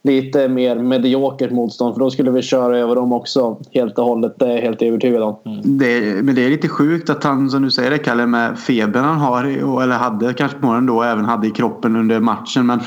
[0.04, 1.94] lite mer mediokert motstånd.
[1.94, 4.34] För då skulle vi köra över dem också helt och hållet.
[4.40, 5.36] Det är jag helt övertygad om.
[5.46, 5.78] Mm.
[5.78, 9.04] Det, men det är lite sjukt att han, som du säger det Kalle, med febern
[9.04, 9.44] han har,
[9.84, 12.66] eller hade kanske på morgonen då, även hade i kroppen under matchen.
[12.66, 12.80] Men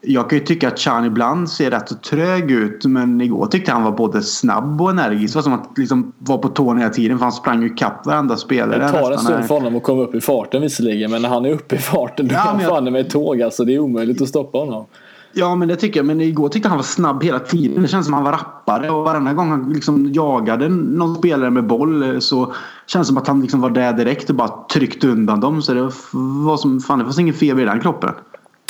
[0.00, 3.72] jag kan ju tycka att Chan ibland ser rätt så trög ut men igår tyckte
[3.72, 5.34] han var både snabb och energisk.
[5.34, 8.06] Det var som att liksom var på tårna hela tiden för han sprang ju kapp
[8.06, 8.86] varenda spelare.
[8.86, 11.44] Det tar en stund för honom att komma upp i farten visserligen men när han
[11.44, 13.64] är uppe i farten då ja, är han fan med ett tåg alltså.
[13.64, 14.86] Det är omöjligt att stoppa honom.
[15.32, 16.06] Ja men det tycker jag.
[16.06, 17.82] Men igår tyckte jag han var snabb hela tiden.
[17.82, 21.50] Det känns som att han var rappare och varenda gång han liksom jagade någon spelare
[21.50, 22.52] med boll så
[22.86, 25.62] känns det som att han liksom var där direkt och bara tryckte undan dem.
[25.62, 28.14] Så det var som fan det fanns ingen feber i den kroppen.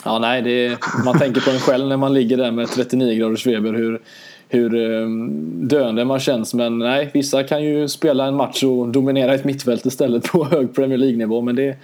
[0.05, 3.45] Ja, nej, det, man tänker på en själv när man ligger där med 39 graders
[3.45, 4.01] feber hur,
[4.49, 6.55] hur ehm, döende man känns.
[6.55, 10.75] Men nej, vissa kan ju spela en match och dominera ett mittfält istället på hög
[10.75, 11.41] Premier League-nivå.
[11.41, 11.77] Men det,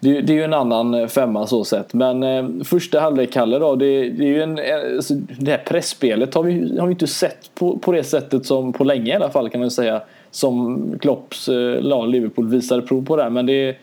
[0.00, 1.94] det, det, är ju en annan eh, femma så sett.
[1.94, 5.62] Men eh, första halvlek, Kalle då, det, det, är ju en, eh, alltså, det här
[5.66, 9.14] pressspelet har vi, har vi inte sett på, på det sättet som på länge i
[9.14, 10.02] alla fall kan man säga.
[10.30, 13.30] Som Klopps eh, Liverpool visade prov på där.
[13.30, 13.76] Men det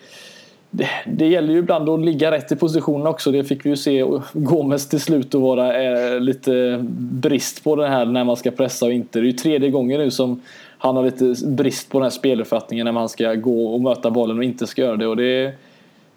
[0.71, 3.31] det, det, gäller ju ibland att ligga rätt i positionen också.
[3.31, 7.88] Det fick vi ju se Gomes till slut att vara eh, lite brist på det
[7.88, 9.19] här när man ska pressa och inte.
[9.19, 10.41] Det är ju tredje gången nu som
[10.77, 14.38] han har lite brist på den här speluppfattningen när man ska gå och möta bollen
[14.38, 15.07] och inte ska göra det.
[15.07, 15.53] Och det,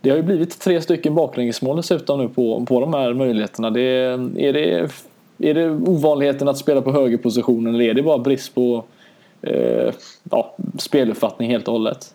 [0.00, 3.70] det har ju blivit tre stycken baklängesmål dessutom nu på, på de här möjligheterna.
[3.70, 4.90] Det, är, det,
[5.38, 8.84] är det ovanligheten att spela på högerpositionen eller är det bara brist på
[9.42, 9.92] eh,
[10.30, 12.14] ja, speluppfattning helt och hållet?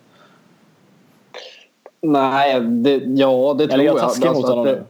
[2.02, 3.74] Nej, det, ja det tror jag.
[3.74, 4.84] Eller jag taskig mot honom nu?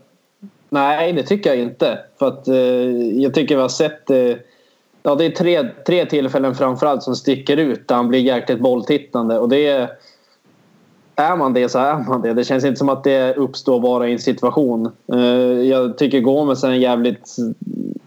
[0.70, 2.00] Nej, det tycker jag inte.
[2.20, 2.56] För att eh,
[3.22, 4.36] jag tycker vi har sett eh,
[5.04, 9.40] Ja, det är tre, tre tillfällen framförallt som sticker ut där han blir jäkligt bolltittande.
[9.40, 9.90] Och det är,
[11.16, 12.34] är man det så är man det.
[12.34, 14.92] Det känns inte som att det uppstår bara i en situation.
[15.14, 15.20] Eh,
[15.70, 17.36] jag tycker Gomes är en jävligt...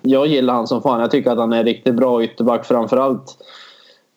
[0.03, 1.01] Jag gillar han som fan.
[1.01, 3.37] Jag tycker att han är riktigt bra ytterback framförallt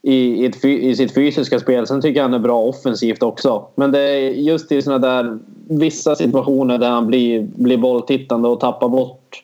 [0.06, 1.88] i, i, i sitt fysiska spel.
[1.88, 3.66] Sen tycker jag han är bra offensivt också.
[3.76, 5.40] Men det är just i såna där
[5.70, 9.42] vissa situationer där han blir, blir bolltittande och tappar bort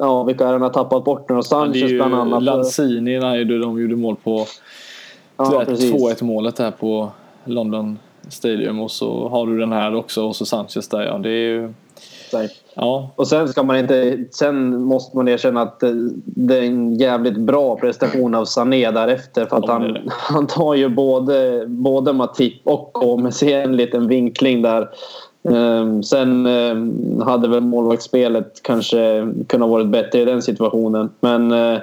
[0.00, 1.42] Ja, vilka är det han har tappat bort nu?
[1.42, 2.42] Sanchez bland annat.
[2.42, 4.46] Lanzini när de gjorde mål på
[5.36, 7.10] ja, 2-1 målet här på
[7.44, 11.18] London Stadium och så har du den här också och så Sanchez där ja.
[11.18, 11.72] Det är ju
[12.28, 12.50] sig.
[12.74, 14.24] Ja, Och sen ska man inte...
[14.30, 19.46] Sen måste man erkänna att det, det är en jävligt bra prestation av Sané därefter.
[19.46, 24.08] För att Ja, han, han tar ju både, både Matip och Gomes i en liten
[24.08, 24.88] vinkling där.
[25.50, 31.10] Ehm, sen ehm, hade väl målvaktsspelet kanske kunnat varit bättre i den situationen.
[31.20, 31.78] Men eh,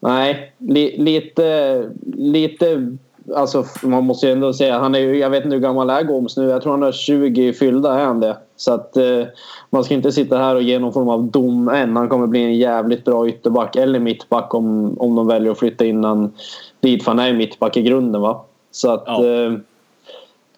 [0.00, 1.84] nej, li, lite...
[2.16, 2.96] lite
[3.34, 6.02] Alltså man måste ju ändå säga, han är ju, jag vet inte hur gammal är
[6.02, 6.48] Gomes nu.
[6.48, 8.36] Jag tror han har 20 fyllda, är han det?
[8.56, 9.22] Så att eh,
[9.70, 11.96] man ska inte sitta här och ge någon form av dom än.
[11.96, 15.84] Han kommer bli en jävligt bra ytterback eller mittback om, om de väljer att flytta
[15.84, 16.32] in han
[16.80, 17.04] dit.
[17.04, 18.44] För han är ju mittback i grunden va.
[18.70, 19.04] Så att...
[19.06, 19.26] Ja.
[19.26, 19.52] Eh,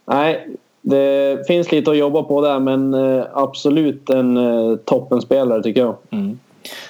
[0.05, 5.81] nej, det finns lite att jobba på där men eh, absolut en eh, toppenspelare tycker
[5.81, 5.97] jag.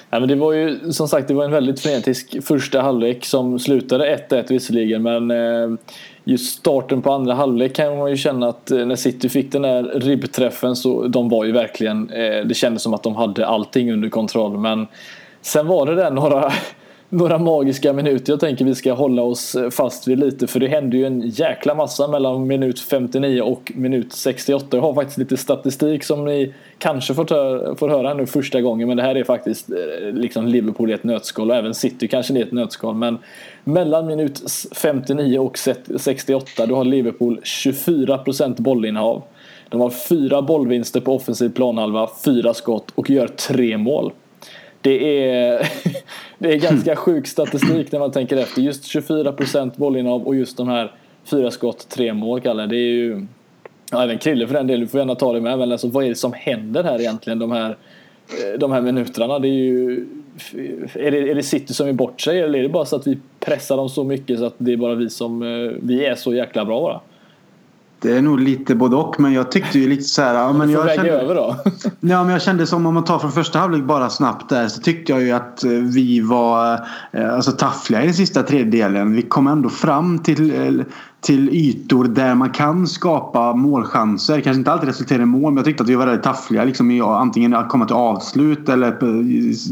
[0.09, 3.59] Nej, men det var ju som sagt det var en väldigt frenetisk första halvlek som
[3.59, 5.79] slutade 1-1 visserligen men eh,
[6.23, 9.61] just starten på andra halvlek kan man ju känna att eh, när City fick den
[9.61, 13.91] där ribbträffen så de var ju verkligen eh, det kändes som att de hade allting
[13.91, 14.87] under kontroll men
[15.41, 16.51] sen var det där några
[17.09, 20.67] några magiska minuter jag tänker vi ska hålla oss eh, fast vid lite för det
[20.67, 24.77] hände ju en jäkla massa mellan minut 59 och minut 68.
[24.77, 28.87] Jag har faktiskt lite statistik som ni kanske får, hör, får höra nu första gången
[28.87, 32.33] men det här är faktiskt eh, liksom Liverpool i ett nötskal och även City kanske
[32.33, 33.17] i ett nötskal men
[33.63, 34.41] mellan minut
[34.75, 35.57] 59 och
[35.97, 39.23] 68 då har Liverpool 24% bollinnehav.
[39.69, 44.11] De har fyra bollvinster på offensiv planhalva, fyra skott och gör tre mål.
[44.81, 45.71] Det är,
[46.37, 48.61] det är ganska sjuk statistik när man tänker efter.
[48.61, 50.91] Just 24% bollinnehav och just de här
[51.23, 52.65] fyra skott, tre mål Kalle.
[52.65, 53.25] Det är ju...
[53.91, 55.59] Ja, även Krille för den delen, du får gärna ta det med.
[55.59, 59.39] Men alltså, vad är det som händer här egentligen de här, eh, de här minuterna?
[59.39, 60.05] Det är ju...
[60.93, 63.07] Är det, är det City som är bort sig eller är det bara så att
[63.07, 65.41] vi pressar dem så mycket så att det är bara vi som...
[65.43, 67.01] Eh, vi är så jäkla bra bara?
[68.01, 70.33] Det är nog lite både och men jag tyckte ju lite så här.
[70.33, 71.55] Ja, men jag kände, över då.
[71.99, 74.81] Ja, men jag kände som om man tar från första halvlek bara snabbt där så
[74.81, 76.73] tyckte jag ju att eh, vi var
[77.11, 79.13] eh, alltså, taffliga i den sista tredjedelen.
[79.13, 80.85] Vi kom ändå fram till, eh,
[81.21, 84.41] till ytor där man kan skapa målchanser.
[84.41, 86.91] Kanske inte alltid resultera i mål men jag tyckte att vi var väldigt taffliga liksom,
[86.91, 89.23] i antingen att komma till avslut eller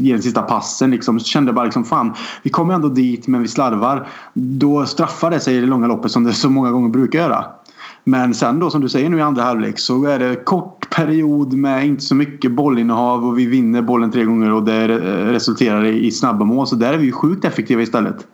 [0.02, 0.90] ge den sista passen.
[0.90, 1.20] Liksom.
[1.20, 4.08] Så kände bara liksom fan, vi kommer ändå dit men vi slarvar.
[4.32, 7.44] Då straffar det sig i det långa loppet som det så många gånger brukar göra.
[8.08, 11.52] Men sen då som du säger nu i andra halvlek så är det kort period
[11.52, 14.88] med inte så mycket bollinnehav och vi vinner bollen tre gånger och det
[15.32, 16.66] resulterar i snabba mål.
[16.66, 18.26] Så där är vi ju sjukt effektiva istället.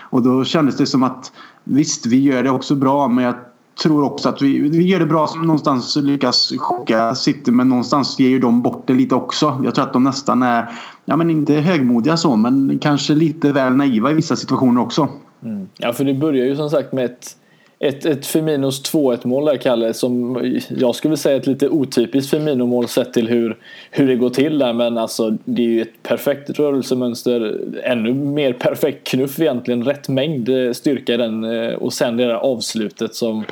[0.00, 1.32] Och då kändes det som att
[1.64, 3.34] visst, vi gör det också bra men jag
[3.82, 8.20] tror också att vi, vi gör det bra som någonstans lyckas chocka City men någonstans
[8.20, 9.60] ger ju de bort det lite också.
[9.64, 10.70] Jag tror att de nästan är,
[11.04, 15.08] ja men inte högmodiga så men kanske lite väl naiva i vissa situationer också.
[15.78, 17.36] Ja, för det börjar ju som sagt med ett,
[17.82, 22.88] ett, ett Firminos 2-1 mål där, Kalle, som jag skulle säga ett lite otypiskt Firmino-mål
[22.88, 23.58] sett till hur,
[23.90, 24.72] hur det går till där.
[24.72, 27.60] Men alltså, det är ju ett perfekt rörelsemönster.
[27.82, 29.84] Ännu mer perfekt knuff egentligen.
[29.84, 31.44] Rätt mängd eh, styrka i den.
[31.44, 33.44] Eh, och sen det där avslutet som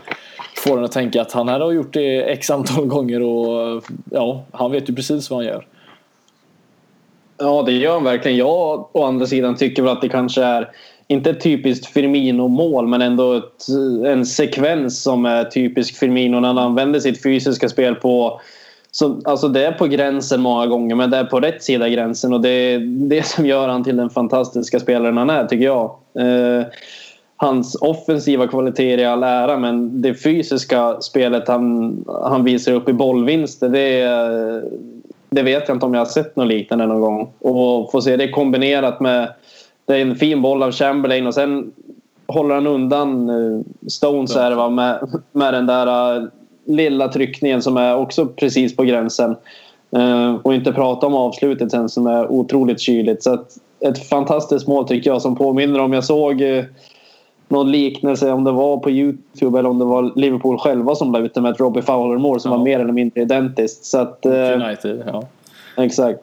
[0.57, 4.45] får en att tänka att han här har gjort det x antal gånger och ja,
[4.53, 5.67] han vet ju precis vad han gör.
[7.39, 8.39] Ja, det gör han verkligen.
[8.39, 10.69] Jag å andra sidan tycker väl att det kanske är
[11.09, 13.69] inte ett typiskt Firmino-mål men ändå ett,
[14.07, 18.41] en sekvens som är typisk Firmino när han använder sitt fysiska spel på
[18.91, 22.33] så, alltså det är på gränsen många gånger men det är på rätt sida gränsen
[22.33, 25.85] och det är det som gör han till den fantastiska spelaren han är tycker jag.
[26.19, 26.67] Eh,
[27.37, 32.93] hans offensiva kvaliteter i all ära men det fysiska spelet han, han visar upp i
[32.93, 34.09] bollvinster det
[35.31, 37.33] det vet jag inte om jag har sett något liknande någon gång.
[37.39, 39.29] Och få se det kombinerat med
[39.89, 41.73] det är en fin boll av Chamberlain och sen
[42.27, 46.23] håller han undan eh, Stones här, va, med, med den där eh,
[46.65, 49.37] lilla tryckningen som är också precis på gränsen.
[49.91, 53.23] Eh, och inte prata om avslutet sen som är otroligt kyligt.
[53.23, 53.39] Så
[53.81, 56.43] ett fantastiskt mål tycker jag som påminner om jag såg
[57.49, 61.19] någon liknelse om det var på Youtube eller om det var Liverpool själva som la
[61.19, 62.59] ut det med ett Robbie Fowler-mål som Ja.
[62.59, 63.85] var mer eller mindre identiskt.
[63.85, 65.23] Så att, United, ja.
[65.77, 66.21] exakt.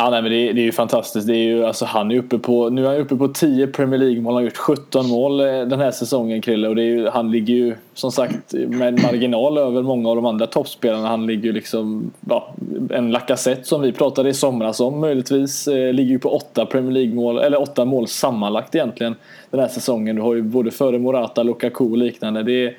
[0.00, 1.26] Ja, nej, men det, är, det är ju fantastiskt.
[1.26, 3.98] Det är ju, alltså, han är uppe på, nu är han uppe på 10 Premier
[3.98, 4.32] League-mål.
[4.32, 6.68] Han har gjort 17 mål eh, den här säsongen, Krille.
[6.68, 10.16] Och det är ju, han ligger ju som sagt med en marginal över många av
[10.16, 11.08] de andra toppspelarna.
[11.08, 12.54] Han ligger ju liksom, ja,
[12.90, 15.68] en Lacazette som vi pratade i somras om möjligtvis.
[15.68, 19.14] Eh, ligger ju på 8 Premier League-mål, eller 8 mål sammanlagt egentligen
[19.50, 20.16] den här säsongen.
[20.16, 22.42] Du har ju både före Morata, Lukaku och liknande.
[22.42, 22.76] Det är,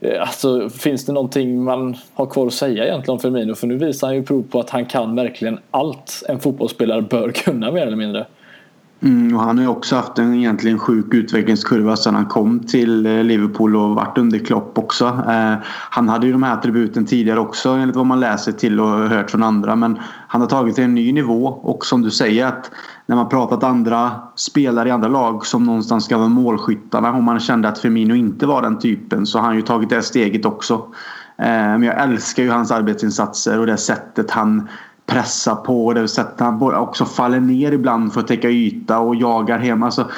[0.00, 3.54] Eh, alltså, finns det någonting man har kvar att säga egentligen om Firmino?
[3.54, 7.30] För nu visar han ju prov på att han kan verkligen allt en fotbollsspelare bör
[7.30, 8.26] kunna mer eller mindre.
[9.00, 13.06] Mm, och han har ju också haft en egentligen sjuk utvecklingskurva sedan han kom till
[13.06, 15.06] eh, Liverpool och varit under Klopp också.
[15.06, 15.54] Eh,
[15.90, 19.30] han hade ju de här attributen tidigare också enligt vad man läser till och hört
[19.30, 19.76] från andra.
[19.76, 22.70] Men han har tagit till en ny nivå och som du säger att
[23.08, 27.40] när man pratat andra spelare i andra lag som någonstans ska vara målskyttarna och man
[27.40, 30.74] kände att Firmino inte var den typen så har han ju tagit det steget också.
[31.36, 34.68] Eh, men jag älskar ju hans arbetsinsatser och det sättet han
[35.06, 35.92] pressar på.
[35.92, 39.82] Det sättet han också faller ner ibland för att täcka yta och jagar hem.
[39.82, 40.10] Alltså,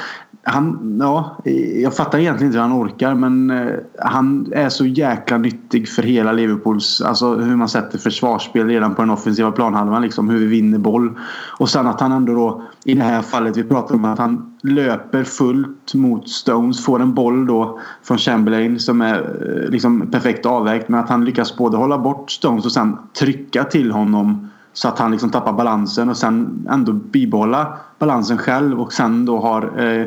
[0.42, 1.36] han, ja,
[1.82, 6.02] jag fattar egentligen inte hur han orkar men eh, han är så jäkla nyttig för
[6.02, 10.46] hela Liverpools, alltså hur man sätter försvarsspel redan på den offensiva planhalvan liksom, hur vi
[10.46, 11.18] vinner boll.
[11.58, 14.56] Och sen att han ändå då i det här fallet, vi pratar om att han
[14.62, 20.46] löper fullt mot Stones, får en boll då från Chamberlain som är eh, liksom perfekt
[20.46, 24.88] avvägt men att han lyckas både hålla bort Stones och sen trycka till honom så
[24.88, 29.72] att han liksom tappar balansen och sen ändå bibehålla balansen själv och sen då har
[29.78, 30.06] eh,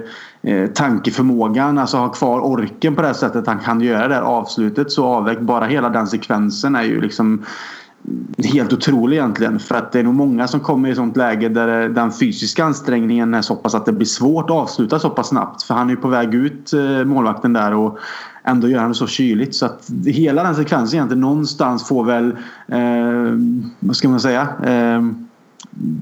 [0.54, 4.92] eh tankeförmågan, alltså ha kvar orken på det sättet han kan göra det här avslutet
[4.92, 5.42] så avvägt.
[5.42, 7.46] Bara hela den sekvensen är ju liksom
[8.54, 9.60] helt otrolig egentligen.
[9.60, 12.12] För att det är nog många som kommer i ett sånt läge där eh, den
[12.12, 15.64] fysiska ansträngningen är så pass att det blir svårt att avsluta så pass snabbt.
[15.64, 18.00] För han är ju på väg ut eh, målvakten där och
[18.44, 19.56] ändå gör han det så kyligt.
[19.56, 22.32] Så att hela den sekvensen egentligen någonstans får väl,
[22.68, 23.40] eh,
[23.80, 25.02] vad ska man säga, eh,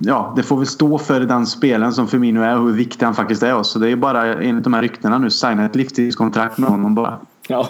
[0.02, 3.16] ja, det får väl stå för den spelen som Firmino är och hur viktig han
[3.16, 3.64] faktiskt är.
[3.64, 7.20] Så det är bara enligt de här ryktena nu signa ett livstidskontrakt med honom bara.
[7.48, 7.68] Ja,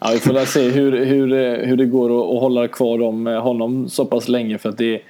[0.00, 3.26] ja vi får väl se hur, hur, hur det går att, att hålla kvar dem,
[3.26, 4.58] eh, honom så pass länge.
[4.58, 5.00] För att det,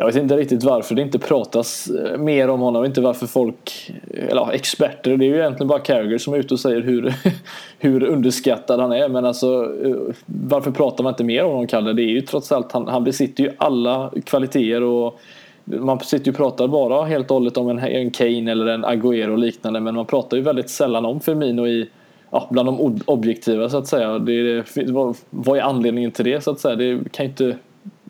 [0.00, 2.84] jag vet inte riktigt varför det inte pratas eh, mer om honom.
[2.84, 6.54] Inte varför folk, eh, eller experter, det är ju egentligen bara Carragher som är ute
[6.54, 7.14] och säger hur,
[7.78, 9.08] hur underskattad han är.
[9.08, 11.92] Men alltså eh, varför pratar man inte mer om honom Kalle?
[11.92, 15.20] Det är ju trots allt, han, han besitter ju alla kvaliteter och
[15.64, 18.84] man sitter ju och pratar bara helt och hållet om en, en Kane eller en
[18.84, 21.88] Agüero och liknande men man pratar ju väldigt sällan om Firmino i
[22.30, 24.18] ja, bland de objektiva så att säga.
[24.18, 26.76] Det, vad, vad är anledningen till det så att säga?
[26.76, 27.56] Det kan inte,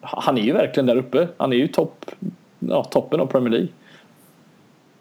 [0.01, 1.29] han är ju verkligen där uppe.
[1.37, 2.05] Han är ju topp,
[2.59, 3.69] ja, toppen av Premier League.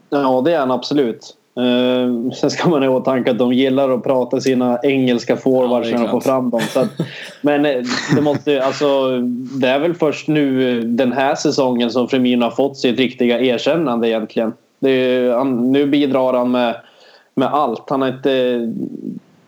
[0.09, 1.35] Ja, det är han absolut.
[1.59, 5.89] Uh, sen ska man ha i åtanke att de gillar att prata sina engelska forwards
[5.89, 6.61] ja, när de får fram dem.
[6.75, 6.89] Att,
[7.41, 7.81] men eh,
[8.15, 9.17] det, måste, alltså,
[9.59, 14.09] det är väl först nu den här säsongen som Firmino har fått sitt riktiga erkännande
[14.09, 14.53] egentligen.
[14.81, 16.75] Är, han, nu bidrar han med,
[17.35, 17.89] med allt.
[17.89, 18.73] Han har inte,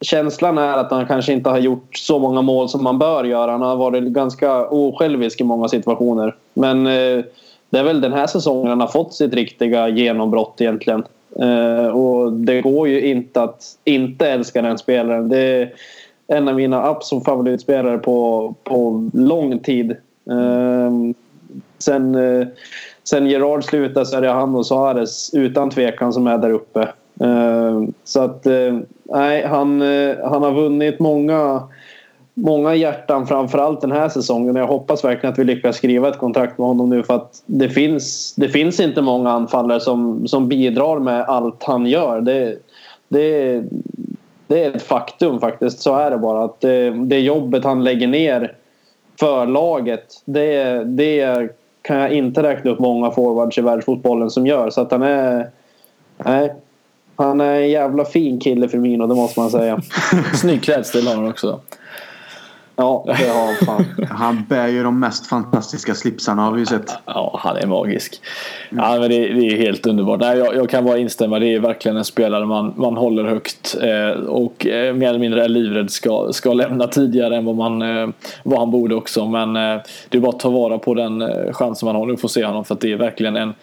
[0.02, 3.52] känslan är att han kanske inte har gjort så många mål som man bör göra.
[3.52, 6.36] Han har varit ganska osjälvisk i många situationer.
[6.54, 7.24] Men eh,
[7.70, 11.04] det är väl den här säsongen han har fått sitt riktiga genombrott egentligen.
[11.40, 15.30] Eh, och det går ju inte att inte älska den spelaren.
[15.30, 15.74] Det är
[16.28, 19.96] en av mina absolut favoritspelare på, på lång tid.
[20.32, 21.16] Ehm, eh,
[21.78, 22.18] sen,
[23.04, 26.88] sen Gerard slutade så är det han och Suarez utan tvekan som är där uppe.
[27.20, 28.78] Ehm, så att eh,
[29.13, 31.62] nej, han, eh, han har vunnit många
[32.34, 34.56] många hjärtan framförallt den här säsongen.
[34.56, 37.69] Jag hoppas verkligen att vi lyckas skriva ett kontrakt med honom nu för att det
[37.69, 42.21] finns, det finns inte många anfallare som, som bidrar med allt han gör.
[42.21, 42.58] Det,
[43.08, 43.63] det,
[44.47, 45.80] det är ett faktum faktiskt.
[45.80, 46.43] Så är det bara.
[46.43, 48.56] Att det, det jobbet han lägger ner
[49.19, 51.50] för laget det, det
[51.82, 54.69] kan jag inte räkna upp många forwards i världsfotbollen som gör.
[54.69, 55.50] Så att han är...
[56.17, 56.54] Nej,
[57.24, 59.82] han är en jävla fin kille Firmino, det måste man säga.
[60.34, 61.60] Snygg klädstil har han också.
[62.82, 64.08] Ja, det har han fan.
[64.10, 66.92] Han bär ju de mest fantastiska slipsarna har vi sett.
[67.06, 68.22] Ja, han är magisk.
[68.70, 70.20] Ja, men det, det är helt underbart.
[70.20, 71.40] Nej, jag, jag, kan bara instämma.
[71.40, 75.44] Det är verkligen en spelare man, man håller högt eh, och eh, mer eller mindre
[75.44, 78.10] är livrädd ska, ska lämna tidigare än vad, man, eh,
[78.44, 79.26] vad han borde också.
[79.26, 82.14] Men eh, det är bara att ta vara på den eh, chansen man har nu
[82.14, 83.54] att få se honom för att det är verkligen en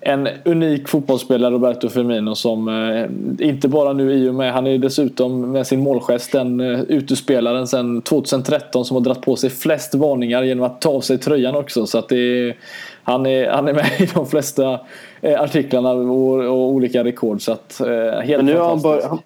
[0.00, 4.78] en unik fotbollsspelare, Roberto Firmino, som eh, inte bara nu i och med, han är
[4.78, 9.94] dessutom med sin målgest den eh, utespelaren sedan 2013 som har dragit på sig flest
[9.94, 11.86] varningar genom att ta av sig tröjan också.
[11.86, 12.56] Så att är,
[13.02, 14.80] han, är, han är med i de flesta
[15.20, 17.42] eh, artiklarna och, och olika rekord.
[17.42, 17.86] Så att, eh,
[18.20, 19.18] helt Men nu har han, bör, han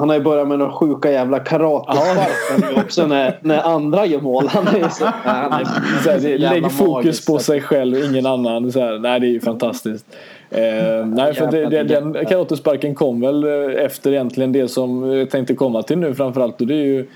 [0.00, 4.48] har ju börjat med några sjuka jävla karatesparkar när, när andra gör mål.
[4.48, 5.64] Han är så, han är
[6.04, 8.72] så här, lägg fokus på sig själv och ingen annan.
[8.72, 10.06] Så här, nej, det är ju fantastiskt.
[10.50, 15.30] Eh, nej, för det, det, den karatesparken kom väl eh, efter egentligen det som jag
[15.30, 16.60] tänkte komma till nu framförallt.
[16.60, 17.06] Och det är ju,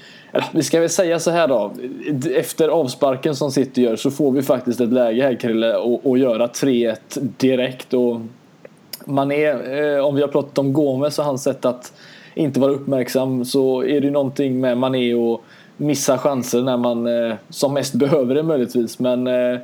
[0.53, 1.73] vi ska väl säga så här då.
[2.35, 6.47] Efter avsparken som City gör så får vi faktiskt ett läge här Krille och, göra
[6.47, 6.97] 3-1
[7.37, 7.95] direkt.
[7.95, 8.21] Och
[9.05, 11.93] man är, eh, om vi har pratat om Gomes så har han sett att
[12.38, 15.44] inte vara uppmärksam så är det någonting med Mané och
[15.77, 18.98] missa chanser när man eh, som mest behöver det möjligtvis.
[18.98, 19.59] Men eh,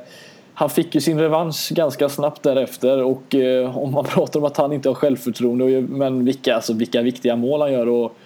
[0.53, 4.57] han fick ju sin revansch ganska snabbt därefter och eh, om man pratar om att
[4.57, 8.17] han inte har självförtroende men vilka, alltså, vilka viktiga mål han gör och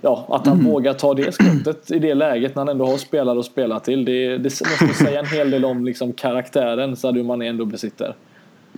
[0.00, 0.72] ja, att han mm.
[0.72, 1.34] vågar ta det
[1.64, 4.04] skottet i det läget när han ändå har spelare att spela till.
[4.04, 8.14] Det, det måste säga en hel del om liksom, karaktären Sadio Mané ändå besitter.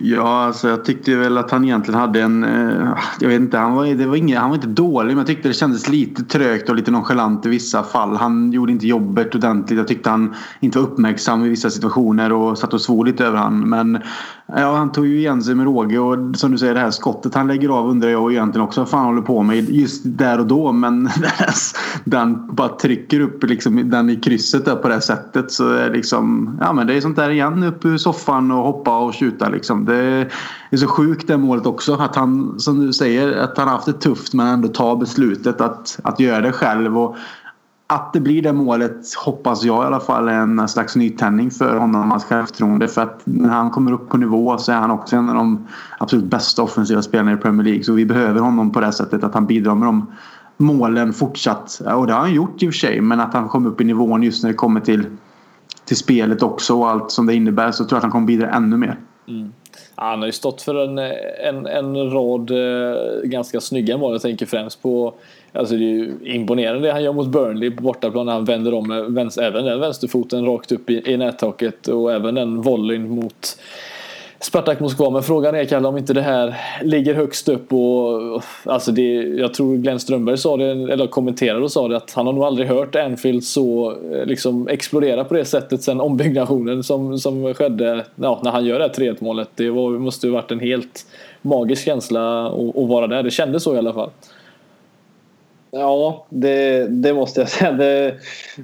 [0.01, 2.43] Ja, alltså jag tyckte väl att han egentligen hade en...
[2.43, 2.89] Eh,
[3.19, 5.47] jag vet inte, han var, det var ingen, han var inte dålig men jag tyckte
[5.47, 8.15] det kändes lite trögt och lite nonchalant i vissa fall.
[8.15, 9.77] Han gjorde inte jobbet ordentligt.
[9.77, 13.37] Jag tyckte han inte var uppmärksam i vissa situationer och satt och svor lite över
[13.37, 13.69] han.
[13.69, 13.99] Men
[14.45, 17.35] ja, han tog ju igen sig med råge och som du säger det här skottet
[17.35, 20.47] han lägger av undrar jag egentligen också vad fan håller på med just där och
[20.47, 20.71] då.
[20.71, 21.09] Men
[22.03, 26.57] den bara trycker upp liksom, den i krysset där på det sättet så är liksom...
[26.61, 29.85] Ja men det är sånt där igen upp ur soffan och hoppa och tjuta liksom
[29.89, 30.27] det
[30.69, 31.93] är så sjukt det målet också.
[31.93, 35.99] Att han, som du säger, att han haft det tufft men ändå tar beslutet att,
[36.03, 36.97] att göra det själv.
[36.97, 37.15] Och
[37.91, 41.77] att det blir det målet hoppas jag i alla fall är en slags nytändning för
[41.77, 42.87] honom, hans självförtroende.
[42.87, 45.67] För att när han kommer upp på nivå så är han också en av de
[45.97, 47.83] absolut bästa offensiva spelarna i Premier League.
[47.83, 50.05] Så vi behöver honom på det sättet att han bidrar med de
[50.57, 51.81] målen fortsatt.
[51.95, 53.01] Och det har han gjort i och för sig.
[53.01, 55.05] Men att han kommer upp i nivån just när det kommer till,
[55.85, 58.49] till spelet också och allt som det innebär så tror jag att han kommer bidra
[58.49, 58.99] ännu mer.
[59.27, 59.49] Mm.
[60.01, 60.97] Han har ju stått för en,
[61.43, 64.11] en, en rad eh, ganska snygga mål.
[64.11, 65.13] Jag tänker främst på
[65.53, 68.73] Alltså det är ju imponerande det han gör mot Burnley på bortaplan när han vänder
[68.73, 72.61] om eh, med vänster, även den vänsterfoten rakt upp i, i nättaket och även den
[72.61, 73.59] volleyn mot
[74.41, 75.09] Spartak Moskva.
[75.09, 79.53] Men frågan är Kalle om inte det här ligger högst upp och alltså det, jag
[79.53, 82.67] tror Glenn Strömberg sa det, eller kommenterade och sa det att han har nog aldrig
[82.67, 88.39] hört Anfield så eh, liksom explodera på det sättet sen ombyggnationen som, som skedde ja,
[88.43, 89.49] när han gör det här 3 målet.
[89.55, 91.05] Det var, måste ju varit en helt
[91.41, 93.23] magisk känsla att, att vara där.
[93.23, 94.09] Det kändes så i alla fall.
[95.71, 97.71] Ja, det, det, måste jag säga.
[97.71, 98.15] Det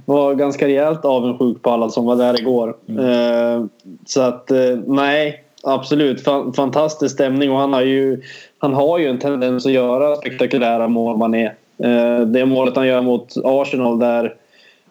[0.05, 2.75] var ganska rejält avundsjuk på alla som var där igår.
[2.87, 3.05] Mm.
[3.05, 3.65] Eh,
[4.05, 6.23] så att eh, nej, absolut.
[6.55, 8.21] Fantastisk stämning och han har ju,
[8.57, 11.53] han har ju en tendens att göra spektakulära mål man är.
[11.77, 14.35] Eh, det målet han gör mot Arsenal där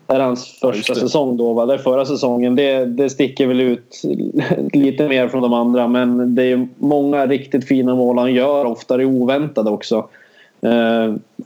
[0.07, 1.66] är hans första säsong då, va?
[1.66, 2.57] Det förra säsongen.
[2.57, 4.03] Det, det sticker väl ut
[4.72, 9.05] lite mer från de andra men det är många riktigt fina mål han gör, oftare
[9.05, 10.09] oväntade också.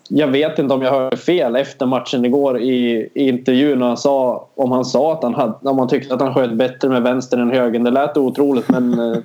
[0.09, 4.49] Jag vet inte om jag hörde fel efter matchen igår i, i intervjun han sa,
[4.55, 7.39] om han sa att han, hade, om han tyckte att han sköt bättre med vänster
[7.39, 7.81] än höger.
[7.81, 9.19] Det lät otroligt men eh,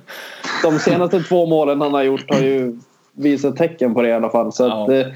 [0.62, 2.78] de senaste två målen han har gjort har ju
[3.12, 4.52] visat tecken på det i alla fall.
[4.52, 5.06] Så att, eh,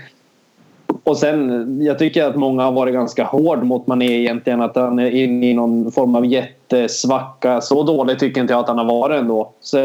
[1.04, 4.62] och sen, jag tycker att många har varit ganska hård mot Mané egentligen.
[4.62, 7.60] Att han är inne i någon form av jättesvacka.
[7.60, 9.52] Så dålig tycker inte jag att han har varit ändå.
[9.60, 9.76] Så,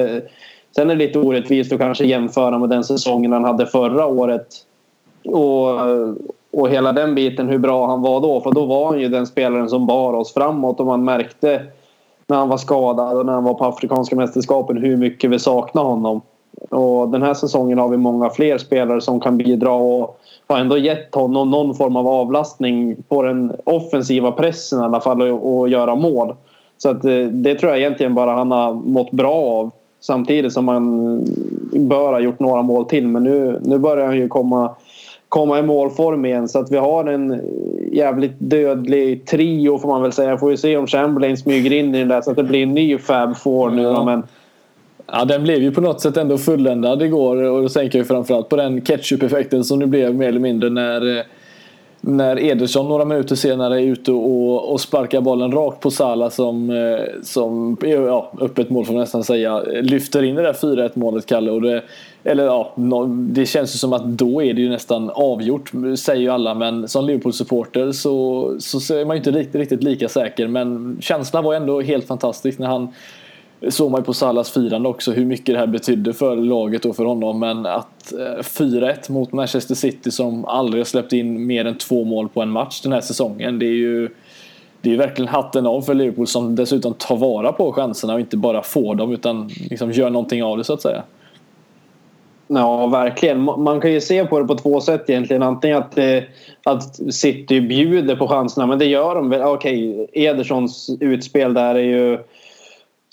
[0.76, 4.48] sen är det lite orättvist att kanske jämföra med den säsongen han hade förra året
[5.26, 5.70] och,
[6.52, 8.42] och hela den biten, hur bra han var då.
[8.42, 11.62] För då var han ju den spelaren som bar oss framåt och man märkte
[12.28, 15.88] när han var skadad och när han var på Afrikanska mästerskapen hur mycket vi saknade
[15.88, 16.22] honom.
[16.70, 20.78] Och den här säsongen har vi många fler spelare som kan bidra och har ändå
[20.78, 25.70] gett honom någon form av avlastning på den offensiva pressen i alla fall och, och
[25.70, 26.36] göra mål.
[26.78, 29.72] Så att det, det tror jag egentligen bara han har mått bra av.
[30.00, 31.20] Samtidigt som han
[31.72, 34.70] bör ha gjort några mål till men nu, nu börjar han ju komma
[35.34, 36.48] komma i målform igen.
[36.48, 37.42] Så att vi har en
[37.92, 40.38] jävligt dödlig trio får man väl säga.
[40.38, 42.74] Får ju se om Chamberlain smyger in i den där så att det blir en
[42.74, 44.24] ny Fab Four nu då, men
[45.12, 48.50] Ja, den blev ju på något sätt ändå fulländad igår och då tänker jag framförallt
[48.50, 51.24] på den ketchup-effekten som det blev mer eller mindre när eh,
[52.06, 56.70] när Ederson några minuter senare är ute och, och sparkar bollen rakt på Salah som,
[56.70, 61.26] eh, som ja, öppet mål får man nästan säga, lyfter in det där 4-1 målet
[61.26, 61.51] Kalle.
[61.51, 61.84] Och det,
[62.24, 62.74] eller ja,
[63.10, 66.54] det känns ju som att då är det ju nästan avgjort, säger ju alla.
[66.54, 70.47] Men som Liverpool-supporter så, så är man ju inte riktigt, riktigt lika säker.
[70.47, 72.93] Men känslan var ändå helt fantastisk när han
[73.70, 76.95] såg man ju på Salas firande också hur mycket det här betydde för laget och
[76.95, 77.39] för honom.
[77.39, 82.03] Men att eh, 4-1 mot Manchester City som aldrig har släppt in mer än två
[82.03, 83.59] mål på en match den här säsongen.
[83.59, 84.09] Det är ju
[84.82, 88.38] det är verkligen hatten av för Liverpool som dessutom tar vara på chanserna och inte
[88.38, 91.03] bara får dem utan liksom gör någonting av det så att säga.
[92.47, 93.41] Ja, verkligen.
[93.41, 95.43] Man kan ju se på det på två sätt egentligen.
[95.43, 96.24] Antingen att, eh,
[96.64, 99.41] att City bjuder på chanserna, men det gör de väl.
[99.41, 102.20] Okej, Edersons utspel där är ju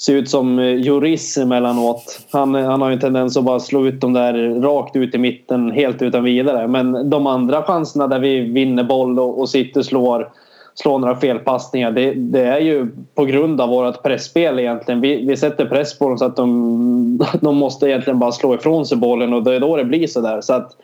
[0.02, 2.20] ser ut som eh, Juris emellanåt.
[2.30, 5.14] Han, eh, han har ju en tendens att bara slå ut dem där rakt ut
[5.14, 6.68] i mitten helt utan vidare.
[6.68, 10.28] Men de andra chanserna där vi vinner boll och, och sitter slår,
[10.74, 15.00] slår några felpassningar det, det är ju på grund av vårt pressspel egentligen.
[15.00, 18.86] Vi, vi sätter press på dem så att de, de måste egentligen bara slå ifrån
[18.86, 20.40] sig bollen och det är då det blir sådär.
[20.40, 20.76] Så att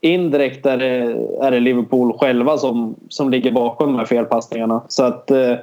[0.00, 1.16] indirekt är det,
[1.46, 4.82] är det Liverpool själva som, som ligger bakom de här felpassningarna.
[4.88, 5.54] Så att eh,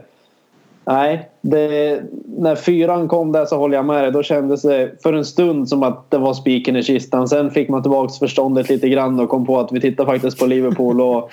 [0.92, 2.02] Nej, det,
[2.38, 4.12] när fyran kom där så håller jag med dig.
[4.12, 7.28] Då kändes det för en stund som att det var spiken i kistan.
[7.28, 10.46] Sen fick man tillbaka förståndet lite grann och kom på att vi tittar faktiskt på
[10.46, 11.02] Liverpool.
[11.02, 11.32] Och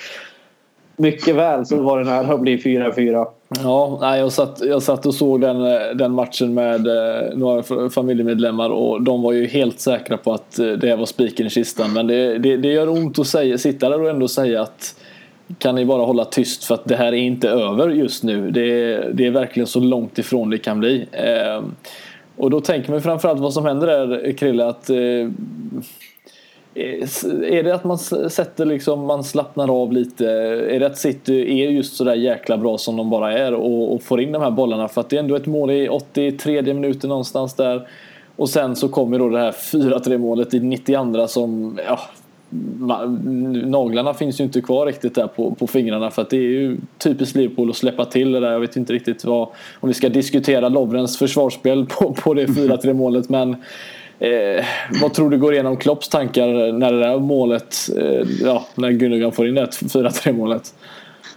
[0.97, 3.27] mycket väl så var det nära att bli 4-4.
[3.63, 5.63] Ja, nej, jag, satt, jag satt och såg den,
[5.99, 10.67] den matchen med eh, några familjemedlemmar och de var ju helt säkra på att eh,
[10.67, 11.93] det var spiken i kistan.
[11.93, 14.95] Men det, det, det gör ont att säga, sitta där och ändå säga att
[15.59, 18.51] kan ni bara hålla tyst för att det här är inte över just nu.
[18.51, 21.07] Det, det är verkligen så långt ifrån det kan bli.
[21.13, 21.63] Eh,
[22.37, 24.97] och då tänker man framförallt vad som händer där, Krille, att eh,
[26.75, 27.09] eh
[27.43, 30.31] är det att man sätter liksom, man slappnar av lite?
[30.71, 34.03] Är det att City är just sådär jäkla bra som de bara är och, och,
[34.03, 34.89] får in de här bollarna?
[34.89, 37.89] För att det är ändå ett mål i 83 minuten någonstans där.
[38.37, 42.01] Och sen så kommer då det här 4-3 målet i 92 som, ja,
[43.65, 46.77] naglarna finns ju inte kvar riktigt där på, på fingrarna för att det är ju
[46.99, 48.53] typiskt Liverpool att släppa till det där.
[48.53, 49.49] Jag vet inte riktigt vad,
[49.81, 53.57] om vi ska diskutera Lovrens försvarsspel på, på det 4-3 målet men
[54.21, 54.65] Eh,
[55.03, 59.33] vad tror du går igenom Klopps tankar när det där målet, eh, ja, när Gundogan
[59.33, 60.75] får in det 4-3 målet?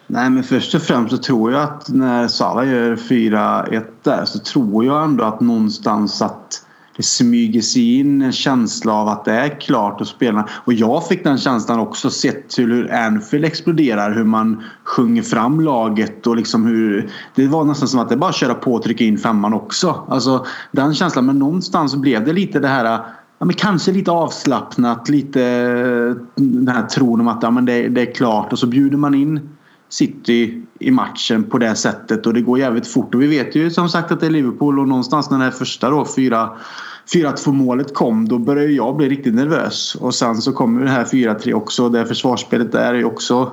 [0.07, 4.39] Nej men först och främst så tror jag att när Salah gör 4-1 där så
[4.39, 6.60] tror jag ändå att någonstans att
[6.97, 10.47] det smyger sig in en känsla av att det är klart att spela.
[10.51, 14.11] Och jag fick den känslan också sett till hur Anfield exploderar.
[14.15, 17.09] Hur man sjunger fram laget och liksom hur...
[17.35, 20.05] Det var nästan som att det bara att köra på och trycka in femman också.
[20.09, 21.25] Alltså den känslan.
[21.25, 22.99] Men någonstans blev det lite det här
[23.41, 27.87] ja, men kanske lite avslappnat, lite eh, den här tron om att ja, men det,
[27.87, 29.49] det, är klart och så bjuder man in
[29.89, 33.69] City i matchen på det sättet och det går jävligt fort och vi vet ju
[33.69, 37.93] som sagt att det är Liverpool och någonstans när det här första då 4-2 målet
[37.93, 41.89] kom då började jag bli riktigt nervös och sen så kommer det här 4-3 också
[41.89, 43.51] det försvarsspelet där är också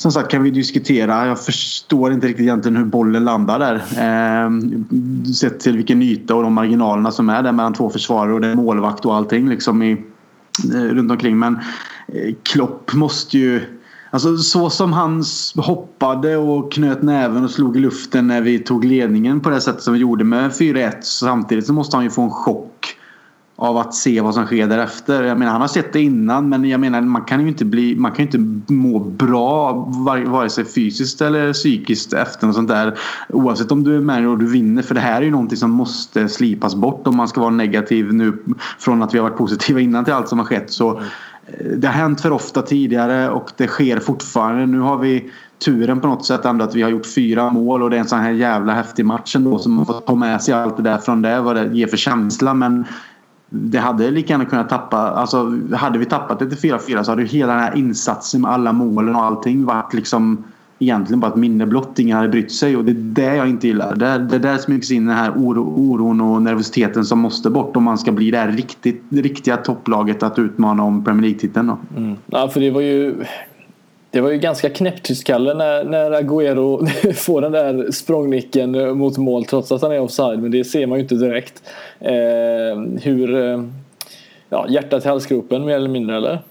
[0.00, 1.26] som sagt kan vi diskutera.
[1.26, 3.74] Jag förstår inte riktigt egentligen hur bollen landar där.
[3.74, 4.50] Eh,
[5.32, 8.48] sett till vilken yta och de marginalerna som är där mellan två försvarare och det
[8.48, 9.92] är målvakt och allting liksom i,
[10.74, 11.38] eh, runt omkring.
[11.38, 11.54] Men
[12.08, 13.79] eh, Klopp måste ju
[14.10, 15.24] Alltså så som han
[15.56, 19.82] hoppade och knöt näven och slog i luften när vi tog ledningen på det sättet
[19.82, 22.96] som vi gjorde med 4-1 samtidigt så måste han ju få en chock
[23.56, 25.22] av att se vad som sker därefter.
[25.22, 27.96] Jag menar han har sett det innan men jag menar man kan ju inte bli
[27.96, 29.72] man kan ju inte må bra
[30.26, 32.98] vare sig fysiskt eller psykiskt efter något sånt där.
[33.28, 35.70] Oavsett om du är med och du vinner för det här är ju någonting som
[35.70, 38.38] måste slipas bort om man ska vara negativ nu
[38.78, 41.04] från att vi har varit positiva innan till allt som har skett så mm
[41.76, 44.66] det har hänt för ofta tidigare och det sker fortfarande.
[44.66, 45.30] Nu har vi
[45.64, 48.08] turen på något sätt ändå att vi har gjort fyra mål och det är en
[48.08, 50.98] sån här jävla häftig match ändå som man får ta med sig allt det där
[50.98, 51.40] från det.
[51.40, 52.84] Vad det ger för känsla men
[53.48, 54.98] det hade lika gärna kunnat tappa.
[54.98, 58.50] Alltså hade vi tappat det till 4-4 så hade ju hela den här insatsen med
[58.50, 60.44] alla målen och allting varit liksom
[60.80, 61.98] egentligen bara ett minne blott.
[61.98, 62.94] Ingen hade brytt sig och det är
[63.30, 63.96] det jag inte gillar.
[63.96, 67.50] Det är, det är där smygs in den här oro, oron och nervositeten som måste
[67.50, 71.72] bort om man ska bli det här riktigt, riktiga topplaget att utmana om Premier League-titeln.
[71.96, 72.16] Mm.
[72.26, 73.24] Ja, för det var ju
[74.10, 79.44] det var ju ganska knäpptyst Kalle när, när Agüero får den där språngnicken mot mål
[79.44, 80.38] trots att han är offside.
[80.42, 81.62] Men det ser man ju inte direkt.
[82.00, 83.34] Eh, hur...
[83.34, 83.64] Eh,
[84.48, 86.42] ja, hjärtat i halsgropen mer eller mindre eller?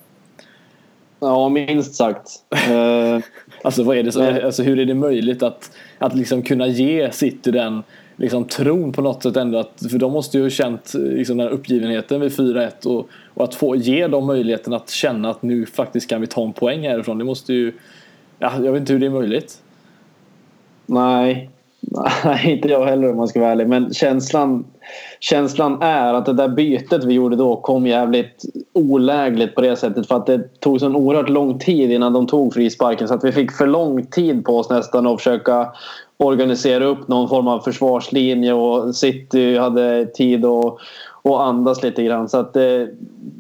[1.20, 2.30] Ja, minst sagt.
[2.50, 3.24] Eh,
[3.64, 7.12] alltså, vad är det så, alltså, hur är det möjligt att, att liksom kunna ge
[7.12, 7.84] City den
[8.16, 9.58] liksom, tron på något sätt ändå?
[9.58, 13.56] Att, för de måste ju ha känt liksom, den uppgivenheten vid 4-1 och, och att
[13.56, 17.18] få ge dem möjligheten att känna att nu faktiskt kan vi ta en poäng härifrån.
[17.18, 17.74] Det måste ju...
[18.40, 19.62] Ja, jag vet inte hur det är möjligt.
[20.86, 21.50] Nej,
[22.26, 23.68] Nej, inte jag heller om man ska vara ärlig.
[23.68, 24.66] Men känslan,
[25.20, 30.08] känslan är att det där bytet vi gjorde då kom jävligt olägligt på det sättet.
[30.08, 33.08] För att det tog så oerhört lång tid innan de tog frisparken.
[33.08, 35.68] Så att vi fick för lång tid på oss nästan att försöka
[36.18, 38.54] organisera upp någon form av försvarslinje.
[38.54, 40.78] Och City hade tid att,
[41.22, 42.30] och andas lite grann.
[42.30, 42.90] Så att det,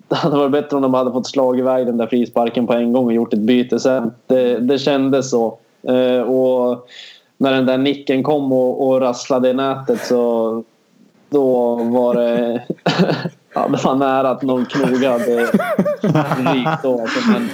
[0.07, 2.93] det hade varit bättre om de hade fått slag iväg den där frisparken på en
[2.93, 4.11] gång och gjort ett byte sen.
[4.27, 5.57] Det, det kändes så.
[5.83, 6.87] Eh, och
[7.39, 10.63] när den där nicken kom och, och rasslade i nätet så
[11.29, 12.63] då var det...
[13.53, 15.45] ja, det var nära att någon knogade
[16.53, 17.01] rikt då.
[17.01, 17.49] Alltså, men,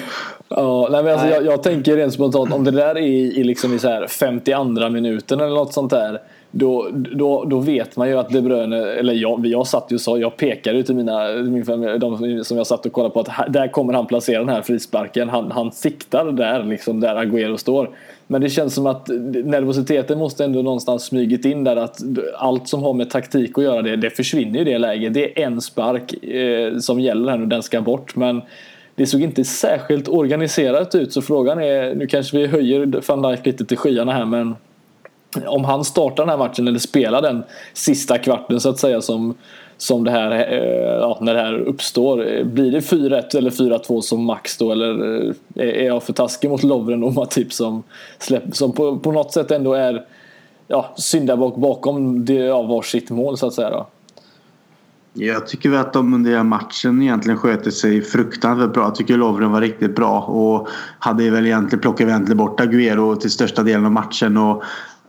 [0.49, 3.73] Ja, nej, men alltså, jag, jag, tänker rent spontant om det där är i, liksom
[3.73, 6.21] i så här 52 minuten eller något sånt där.
[6.51, 10.19] Då, då, då vet man ju att De Bruyne, eller jag, jag satt ju så,
[10.19, 13.53] jag pekade ju till mina, min familj, de som jag satt och kollade på att
[13.53, 15.29] där kommer han placera den här frisparken.
[15.29, 17.89] Han, han siktar där liksom, där Agüero står.
[18.27, 19.07] Men det känns som att
[19.45, 21.99] nervositeten måste ändå någonstans smygit in där att
[22.37, 25.13] allt som har med taktik att göra det, det försvinner i det läget.
[25.13, 28.15] Det är en spark eh, som gäller här nu, den ska bort.
[28.15, 28.41] Men
[28.95, 33.45] det såg inte särskilt organiserat ut så frågan är, nu kanske vi höjer van Dijk
[33.45, 34.55] lite till skyarna här men
[35.45, 37.43] om han startar den här matchen eller spelar den
[37.73, 39.35] sista kvarten så att säga som,
[39.77, 42.27] som det här, eh, ja, när det här uppstår.
[42.27, 45.25] Eh, blir det 4-1 eller 4-2 som max då eller
[45.55, 47.83] eh, är jag för taskig mot Lovren och Matip som,
[48.19, 50.05] släpp, som på, på något sätt ändå är
[50.67, 53.87] ja, syndabock bakom det, ja, varsitt mål så att säga då?
[55.17, 58.83] Jag tycker väl att de under hela matchen egentligen sköter sig fruktansvärt bra.
[58.83, 60.67] Jag tycker Lovren var riktigt bra och
[60.99, 64.37] hade väl egentligen plockat egentligen bort Agüero till största delen av matchen.
[64.37, 64.63] Och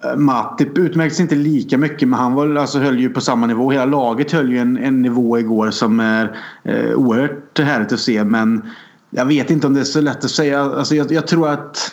[0.05, 3.71] eh, Matip utmärktes inte lika mycket men han var, alltså, höll ju på samma nivå.
[3.71, 8.25] Hela laget höll ju en, en nivå igår som är eh, oerhört härligt att se
[8.25, 8.63] men
[9.11, 10.63] jag vet inte om det är så lätt att säga.
[10.63, 11.93] Alltså, jag, jag tror att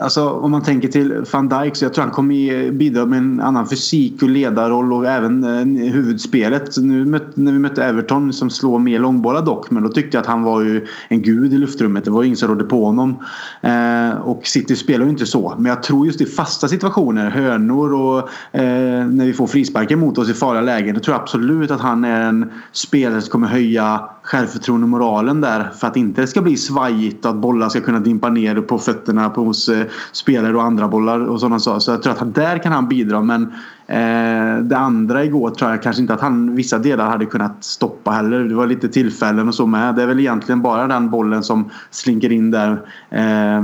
[0.00, 3.40] Alltså om man tänker till van Dijk så jag tror han kommer bidra med en
[3.40, 6.74] annan fysik och ledarroll och även eh, huvudspelet.
[6.74, 10.16] Så nu möt, när vi mötte Everton som slår mer långbollar dock men då tyckte
[10.16, 12.04] jag att han var ju en gud i luftrummet.
[12.04, 13.24] Det var ju ingen som rådde på honom.
[13.60, 15.54] Eh, och City spelar ju inte så.
[15.58, 18.18] Men jag tror just i fasta situationer, hörnor och
[18.52, 20.94] eh, när vi får frisparkar mot oss i farliga lägen.
[20.94, 25.40] Då tror jag absolut att han är en spelare som kommer höja självförtroende och moralen
[25.40, 25.70] där.
[25.80, 28.78] För att inte det ska bli svajigt och att bollar ska kunna dimpa ner på
[28.78, 31.80] fötterna på hos eh, spelare och andra bollar och sådana saker.
[31.80, 33.20] Så jag tror att där kan han bidra.
[33.22, 33.42] Men
[33.86, 38.10] eh, det andra igår tror jag kanske inte att han vissa delar hade kunnat stoppa
[38.10, 38.44] heller.
[38.44, 39.94] Det var lite tillfällen och så med.
[39.94, 43.62] Det är väl egentligen bara den bollen som slinker in där eh,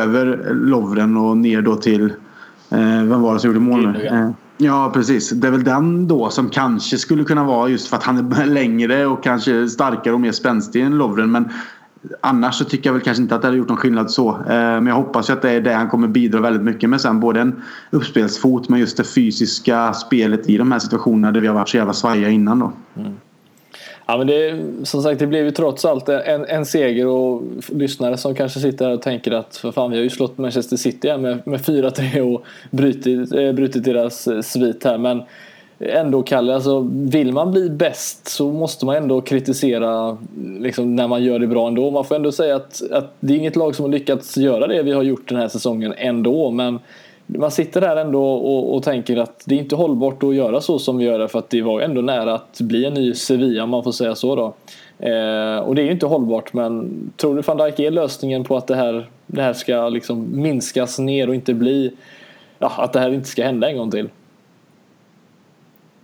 [0.00, 2.04] över Lovren och ner då till
[2.70, 4.06] eh, vem var det som gjorde mål nu?
[4.06, 4.30] Eh,
[4.60, 5.30] Ja precis.
[5.30, 8.46] Det är väl den då som kanske skulle kunna vara just för att han är
[8.46, 11.30] längre och kanske starkare och mer spänstig än Lovren.
[11.30, 11.48] Men
[12.20, 14.28] annars så tycker jag väl kanske inte att det hade gjort någon skillnad så.
[14.30, 17.00] Eh, men jag hoppas ju att det är det han kommer bidra väldigt mycket med
[17.00, 17.20] sen.
[17.20, 21.54] Både en uppspelsfot men just det fysiska spelet i de här situationerna där vi har
[21.54, 22.72] varit så jävla svajiga innan då.
[22.96, 23.12] Mm.
[24.10, 28.16] Ja, men det, som sagt, det blev ju trots allt en, en seger och lyssnare
[28.16, 31.08] som kanske sitter här och tänker att för fan, vi har ju slått Manchester City
[31.08, 34.98] här med, med 4-3 och brutit, eh, brutit deras eh, svit här.
[34.98, 35.22] Men
[35.78, 40.18] ändå Kalle, alltså, vill man bli bäst så måste man ändå kritisera
[40.60, 41.90] liksom, när man gör det bra ändå.
[41.90, 44.82] Man får ändå säga att, att det är inget lag som har lyckats göra det
[44.82, 46.50] vi har gjort den här säsongen ändå.
[46.50, 46.78] Men
[47.26, 50.78] man sitter där ändå och, och tänker att det är inte hållbart att göra så
[50.78, 53.62] som vi gör det för att det var ändå nära att bli en ny Sevilla
[53.62, 54.54] om man får säga så då.
[55.06, 58.56] Eh, och det är ju inte hållbart men tror du van Dijk är lösningen på
[58.56, 61.92] att det här, det här ska liksom minskas ner och inte bli
[62.58, 64.08] ja, att det här inte ska hända en gång till?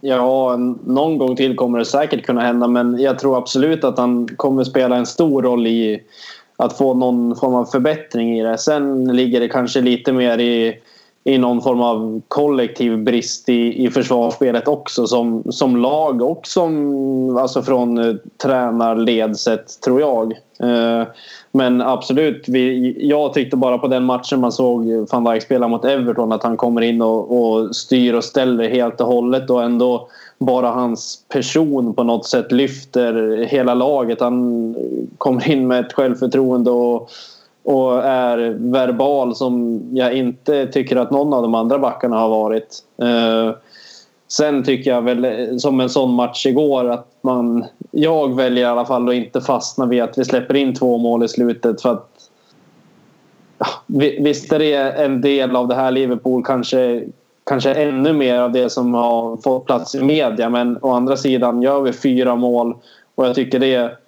[0.07, 4.29] Ja, någon gång till kommer det säkert kunna hända men jag tror absolut att han
[4.37, 6.03] kommer spela en stor roll i
[6.57, 8.59] att få någon form av förbättring i det.
[8.59, 10.79] Sen ligger det kanske lite mer i,
[11.25, 17.37] i någon form av kollektiv brist i, i försvarsspelet också som, som lag och som
[17.37, 20.33] alltså från eh, tränarledset tror jag.
[20.61, 21.07] Eh,
[21.53, 25.85] men absolut, vi, jag tyckte bara på den matchen man såg van Dijk spela mot
[25.85, 30.09] Everton att han kommer in och, och styr och ställer helt och hållet och ändå
[30.39, 34.20] bara hans person på något sätt lyfter hela laget.
[34.20, 34.75] Han
[35.18, 37.11] kommer in med ett självförtroende och,
[37.65, 42.79] och är verbal som jag inte tycker att någon av de andra backarna har varit.
[43.03, 43.55] Eh,
[44.29, 47.65] Sen tycker jag väl eh, som en sån match igår att man...
[47.91, 51.25] Jag väljer i alla fall att inte fastna vid att vi släpper in två mål
[51.25, 52.11] i slutet för att...
[53.59, 53.67] Ja,
[54.21, 57.05] Visst är det en del av det här Liverpool kanske,
[57.47, 61.62] kanske ännu mer av det som har fått plats i media men å andra sidan
[61.62, 62.77] gör vi fyra mål
[63.15, 63.99] och jag tycker det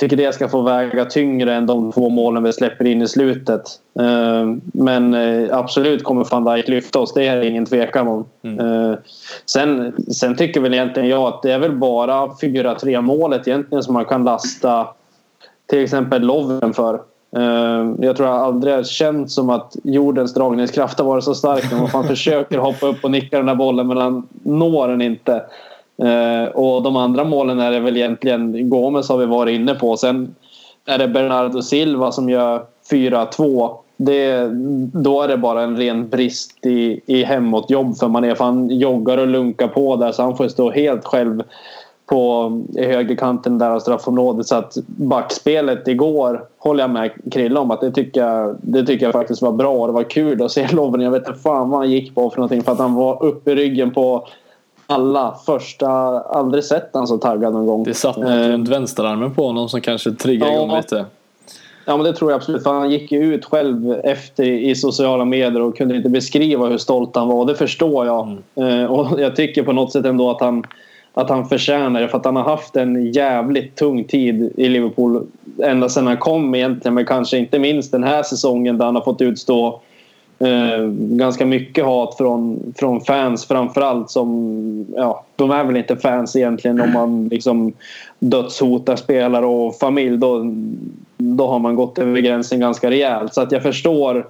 [0.00, 3.62] tycker det ska få väga tyngre än de två målen vi släpper in i slutet.
[4.00, 8.24] Eh, Men eh, absolut kommer van Dijk lyfta oss, det är det ingen tvekan om.
[8.42, 8.98] Eh,
[9.46, 13.94] Sen, sen tycker väl egentligen jag att det är väl bara 4-3 målet egentligen som
[13.94, 14.88] man kan lasta
[15.66, 17.00] till exempel Lovren för.
[17.98, 21.92] Jag tror jag aldrig har känt som att jordens dragningskraft har varit så stark när
[21.92, 25.42] man försöker hoppa upp och nicka den här bollen men han når den inte.
[26.02, 29.96] Eh, och de andra målen är det väl egentligen Gomes har vi varit inne på.
[29.96, 30.34] Sen
[30.86, 33.70] är det Bernardo Silva som gör 4-2.
[33.96, 34.48] Det,
[34.92, 38.34] då är det bara en ren brist i, i hemåtjobb för Mané.
[38.34, 41.42] För han joggar och lunkar på där så han får stå helt själv
[42.06, 44.46] på i högerkanten där av straffområdet.
[44.46, 49.06] Så att backspelet igår håller jag med Krille om att det tycker jag, det tycker
[49.06, 49.86] jag faktiskt var bra.
[49.86, 51.04] Det var kul att se Lovren.
[51.04, 53.50] Jag vet inte fan vad han gick på för någonting för att han var uppe
[53.50, 54.26] i ryggen på
[54.90, 55.88] alla första.
[56.20, 57.84] Aldrig sett han så taggad någon gång.
[57.84, 60.56] Det satt något Eh, runt vänsterarmen på honom som kanske triggade Ja.
[60.64, 61.04] igång lite.
[61.84, 62.62] Ja men det tror jag absolut.
[62.62, 66.78] För han gick ju ut själv efter i sociala medier och kunde inte beskriva hur
[66.78, 67.44] stolt han var.
[67.46, 68.36] Det förstår jag.
[68.54, 70.64] Eh, och jag tycker på något sätt ändå att han,
[71.14, 72.08] att han förtjänar det.
[72.08, 75.26] För att han har haft en jävligt tung tid i Liverpool.
[75.62, 76.94] Ända sedan han kom egentligen.
[76.94, 79.80] Men kanske inte minst den här säsongen där han har fått utstå
[80.44, 84.86] Eh, ganska mycket hat från, från fans framförallt som...
[84.96, 87.72] Ja, de är väl inte fans egentligen om man liksom
[88.18, 90.16] dödshotar spelare och familj.
[90.16, 90.54] Då,
[91.16, 93.34] då har man gått över gränsen ganska rejält.
[93.34, 94.26] Så att jag förstår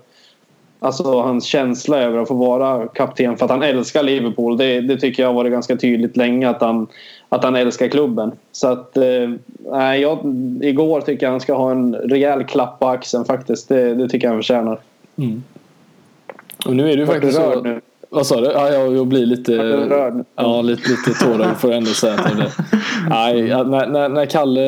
[0.79, 4.57] alltså, hans känsla över att få vara kapten för att han älskar Liverpool.
[4.57, 6.87] Det, det tycker jag har varit ganska tydligt länge att han,
[7.29, 8.33] att han älskar klubben.
[8.53, 10.19] Så att, eh, jag,
[10.61, 13.69] igår tycker jag han ska ha en rejäl klapp på axeln faktiskt.
[13.69, 14.79] Det, det tycker jag han förtjänar.
[15.17, 15.43] Mm.
[16.67, 17.61] Och nu är ju faktiskt så...
[17.61, 17.81] Nu.
[18.13, 18.47] Vad sa du?
[18.47, 19.53] Ja, jag, blir lite...
[19.53, 20.25] Rörd.
[20.37, 22.51] Ja, lite, lite tårögd får jag ändå säga till det.
[23.09, 24.61] Nej, när, när, när Kalle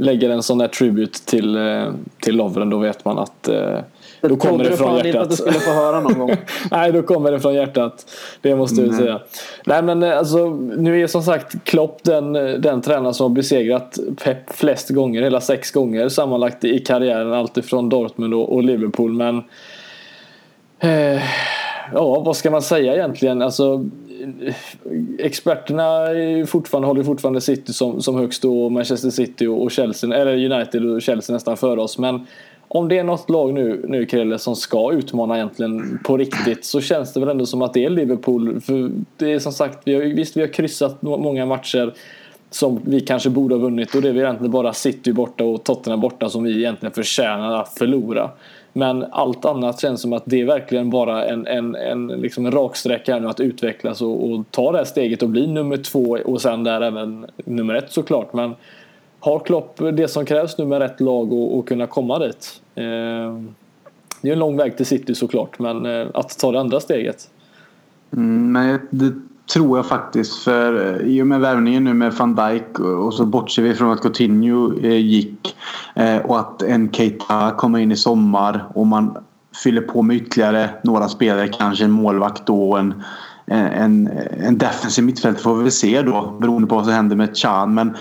[0.00, 1.84] lägger en sån där tribute till, eh,
[2.22, 3.78] till Lovren då vet man att eh,
[4.20, 5.06] då kommer det från hjärtat.
[5.06, 6.36] inte att du skulle få höra någon gång.
[6.70, 8.06] Nej, då kommer det från hjärtat.
[8.40, 8.98] Det måste jag mm.
[8.98, 9.20] säga.
[9.66, 13.98] Nej, men eh, alltså, nu är som sagt Klopp den, den tränare som har besegrat
[14.24, 15.22] Pep flest gånger.
[15.22, 17.32] Hela sex gånger sammanlagt i karriären.
[17.32, 19.12] Alltifrån Dortmund och, och Liverpool.
[19.12, 19.42] Men
[20.82, 21.22] eh,
[21.92, 23.42] ja, vad ska man säga egentligen?
[23.42, 23.84] Alltså,
[25.18, 26.06] experterna
[26.46, 31.02] fortfarande, håller fortfarande City som, som högst och Manchester City och Chelsea, eller United och
[31.02, 31.98] Chelsea nästan före oss.
[31.98, 32.26] Men
[32.68, 36.80] om det är något lag nu, nu Krille, som ska utmana egentligen på riktigt så
[36.80, 38.60] känns det väl ändå som att det är Liverpool.
[38.60, 41.94] För det är som sagt, vi har, visst vi har kryssat många matcher
[42.50, 46.00] som vi kanske borde ha vunnit och det är egentligen bara City borta och Tottenham
[46.00, 48.30] borta som vi egentligen förtjänar att förlora.
[48.72, 52.52] Men allt annat känns som att det är verkligen bara en, en, en, liksom en
[52.52, 56.42] raksträcka nu att utvecklas och, och, ta det här steget och bli nummer två och
[56.42, 58.32] sen där även nummer ett såklart.
[58.32, 58.54] Men
[59.20, 62.60] har Klopp det som krävs nu med rätt lag och, och kunna komma dit?
[62.74, 62.82] Eh,
[64.22, 67.30] det är en lång väg till City såklart men eh, att ta det andra steget.
[68.12, 69.12] Mm, men det
[69.52, 70.42] tror jag faktiskt.
[70.42, 73.92] För eh, i och med värvningen nu med van Dijk och så bortser vi från
[73.92, 75.56] att Coutinho eh, gick
[75.94, 79.16] eh, och att en Keita kommer in i sommar och man
[79.64, 83.02] fyller på med ytterligare några spelare, kanske en målvakt då och en,
[83.46, 87.36] en, en defensiv mittfält får vi väl se då beroende på vad som händer med
[87.36, 87.74] Chan.
[87.74, 87.96] Men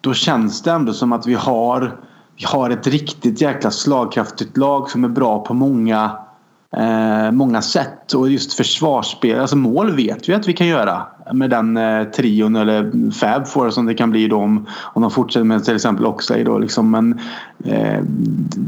[0.00, 2.00] då känns det ändå som att vi har,
[2.36, 6.10] vi har ett riktigt jäkla slagkraftigt lag som är bra på många
[6.72, 8.12] eh, många sätt.
[8.12, 12.56] Och just försvarsspel, alltså mål vet vi att vi kan göra med den eh, trion
[12.56, 16.06] eller Fab Four som det kan bli då om, om de fortsätter med till exempel
[16.06, 16.90] Oxlade då liksom.
[16.90, 17.20] Men
[17.64, 17.98] eh,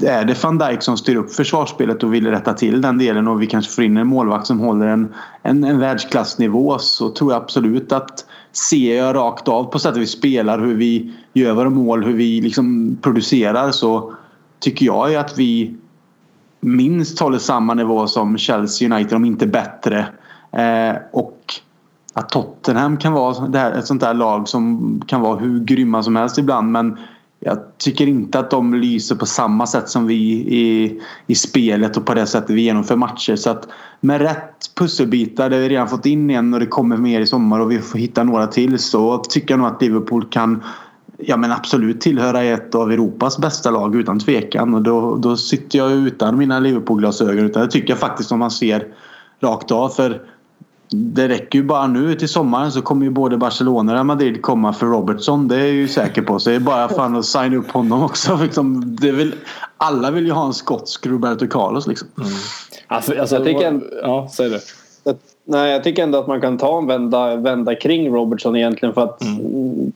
[0.05, 3.43] är det van Dijk som styr upp försvarsspelet och vill rätta till den delen och
[3.43, 7.43] vi kanske får in en målvakt som håller en, en, en världsklassnivå så tror jag
[7.43, 12.05] absolut att ser jag rakt av på sättet vi spelar, hur vi gör våra mål,
[12.05, 14.15] hur vi liksom producerar så
[14.61, 15.77] tycker jag ju att vi
[16.61, 19.99] minst håller samma nivå som Chelsea United, om inte bättre.
[20.53, 21.55] Eh, och
[22.15, 26.03] att Tottenham kan vara det här, ett sånt där lag som kan vara hur grymma
[26.03, 26.99] som helst ibland men
[27.41, 32.07] jag tycker inte att de lyser på samma sätt som vi i, i spelet och
[32.07, 33.37] på det sättet vi genomför matcher.
[33.37, 33.69] Så att
[34.01, 37.61] med rätt pusselbitar där vi redan fått in en och det kommer mer i sommar
[37.61, 40.63] och vi får hitta några till så tycker jag nog att Liverpool kan
[41.19, 44.75] ja, men absolut tillhöra ett av Europas bästa lag utan tvekan.
[44.75, 47.45] Och då, då sitter jag utan mina Liverpool-glasögon.
[47.45, 48.87] Utan det tycker jag faktiskt om man ser
[49.41, 49.89] rakt av.
[49.89, 50.23] För
[50.91, 54.73] det räcker ju bara nu till sommaren så kommer ju både Barcelona och Madrid komma
[54.73, 55.49] för Robertson.
[55.49, 56.39] Det är jag ju säker på.
[56.39, 58.39] Så det är bara fan att signa upp honom också.
[58.43, 59.35] Liksom, det vill,
[59.77, 62.09] alla vill ju ha en skotsk Roberto Carlos liksom.
[62.19, 62.31] Mm.
[62.87, 64.61] Alltså, alltså, jag tycker en, ja, säg det.
[65.45, 69.05] nej, jag tycker ändå att man kan ta en vända, vända kring Robertson egentligen för
[69.05, 69.93] att mm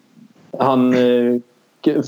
[0.58, 1.40] han, eh,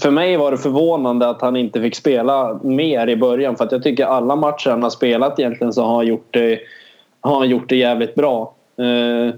[0.02, 3.72] för mig var det förvånande att han inte fick spela mer i början för att
[3.72, 6.60] jag tycker alla matcher han har spelat egentligen så har han gjort det,
[7.20, 8.54] har han gjort det jävligt bra.
[8.78, 9.34] Eh,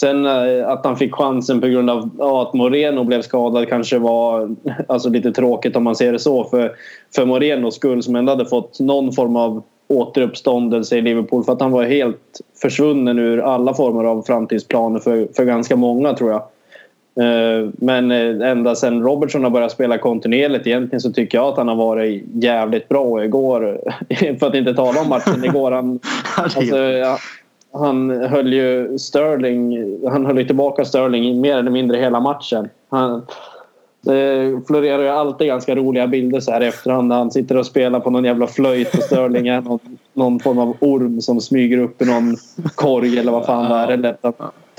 [0.00, 4.56] sen eh, att han fick chansen på grund av att Moreno blev skadad kanske var
[4.88, 6.72] alltså lite tråkigt om man ser det så för,
[7.14, 11.60] för Morenos skull som ändå hade fått någon form av återuppståndelse i Liverpool för att
[11.60, 16.42] han var helt försvunnen ur alla former av framtidsplaner för, för ganska många tror jag.
[17.14, 21.56] Eh, men eh, ända sen Robertson har börjat spela kontinuerligt egentligen så tycker jag att
[21.56, 23.80] han har varit jävligt bra igår.
[24.40, 25.70] För att inte tala om matchen igår.
[25.72, 26.00] Han,
[26.36, 26.76] alltså,
[27.72, 32.68] han höll ju Sterling, han höll tillbaka Sterling mer eller mindre hela matchen.
[32.88, 33.22] Han,
[34.02, 38.00] det florerar ju alltid ganska roliga bilder så här efterhand när han sitter och spelar
[38.00, 39.78] på någon jävla flöjt och Sterling är någon,
[40.12, 42.36] någon form av orm som smyger upp i någon
[42.74, 43.88] korg eller vad fan det är.
[43.88, 44.16] Eller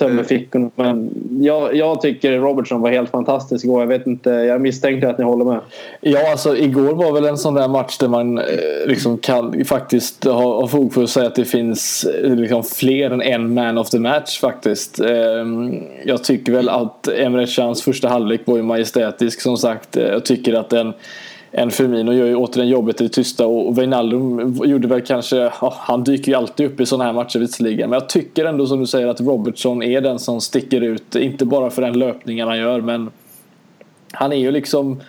[0.01, 0.69] tömmer fickorna.
[0.75, 1.09] Men
[1.41, 3.81] jag, jag tycker Robertson var helt fantastisk igår.
[3.81, 5.59] Jag vet inte, jag misstänker att ni håller med.
[6.01, 8.45] Ja, alltså igår var väl en sån där match där man eh,
[8.85, 13.11] liksom kan faktiskt ha, ha fog för att säga att det finns eh, liksom fler
[13.11, 14.99] än en man of the match faktiskt.
[14.99, 19.95] Ehm, jag tycker väl att Emre Chans första halvlek var ju majestätisk som sagt.
[19.95, 20.93] Jag tycker att den
[21.51, 25.73] en Firmino gör ju återigen jobbet i det tysta och Wijnaldum gjorde väl kanske, ja,
[25.77, 27.89] han dyker ju alltid upp i sådana här matcher visserligen.
[27.89, 31.15] Men jag tycker ändå som du säger att Robertson är den som sticker ut.
[31.15, 33.09] Inte bara för den löpningen han gör men
[34.11, 35.01] han är ju liksom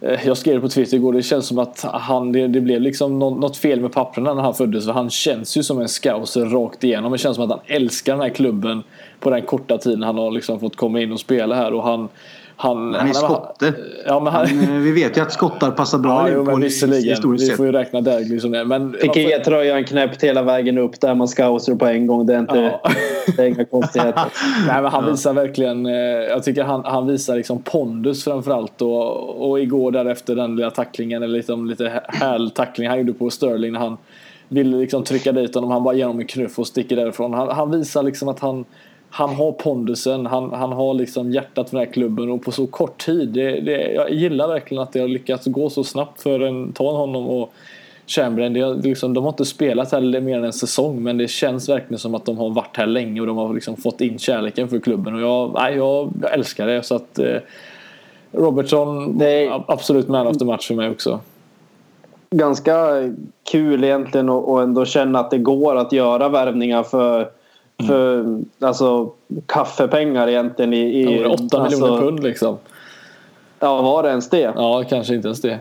[0.00, 2.80] eh, jag skrev det på Twitter igår, det känns som att han, det, det blev
[2.80, 4.84] liksom något fel med papperna när han föddes.
[4.84, 7.12] För han känns ju som en scouser rakt igenom.
[7.12, 8.82] Det känns som att han älskar den här klubben
[9.20, 11.72] på den korta tiden han har liksom fått komma in och spela här.
[11.72, 12.08] Och han,
[12.58, 13.74] han, han är skotte.
[14.06, 17.36] Ja, men han, han, vi vet ju att skottar passar bra ja, i Liverpool visserligen.
[17.38, 18.20] Vi får ju räkna där.
[18.20, 18.64] Liksom det.
[18.64, 22.26] Men, Fick ge tröjan knäppt hela vägen upp där man scouser på en gång.
[22.26, 22.90] Det är, inte, ja.
[23.36, 24.24] det är inga konstigheter.
[24.66, 25.84] Nej, men han visar verkligen...
[26.28, 28.82] Jag tycker han, han visar liksom pondus framförallt.
[28.82, 33.30] Och, och igår därefter den lilla tacklingen, eller liksom lite häl tackling han gjorde på
[33.30, 33.96] Sterling när han
[34.48, 35.70] ville liksom trycka dit honom.
[35.70, 37.34] Han bara ger honom en knuff och sticker därifrån.
[37.34, 38.64] Han, han visar liksom att han
[39.10, 42.66] han har pondusen, han, han har liksom hjärtat för den här klubben och på så
[42.66, 43.28] kort tid.
[43.28, 46.96] Det, det, jag gillar verkligen att det har lyckats gå så snabbt för en, ta
[46.96, 47.52] honom och
[48.06, 48.52] Chamberlain.
[48.52, 51.98] Det, liksom, de har inte spelat här mer än en säsong men det känns verkligen
[51.98, 54.78] som att de har varit här länge och de har liksom fått in kärleken för
[54.78, 56.82] klubben och jag, nej, jag, jag älskar det.
[56.82, 57.36] Så att eh,
[58.32, 61.20] Robertson, är absolut man of the match för mig också.
[62.30, 62.76] Ganska
[63.50, 67.30] kul egentligen att ändå känna att det går att göra värvningar för
[67.78, 67.88] Mm.
[67.88, 69.10] För alltså
[69.46, 70.80] kaffepengar egentligen i...
[70.80, 72.58] i ja, 8 alltså, miljoner pund liksom.
[73.60, 74.52] Ja, var det ens det?
[74.56, 75.58] Ja, kanske inte ens det.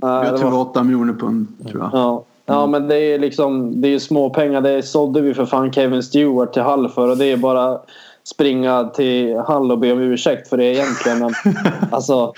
[0.00, 1.46] Jag tror det var 8 miljoner pund.
[1.70, 1.90] Tror jag.
[1.92, 2.24] Ja.
[2.46, 4.60] Ja men det är liksom Det är små pengar.
[4.60, 7.78] Det sålde vi för fan Kevin Stewart till Hall för och det är bara
[8.24, 11.18] springa till Hall och be om ursäkt för det egentligen.
[11.18, 11.34] Men,
[11.90, 12.32] alltså,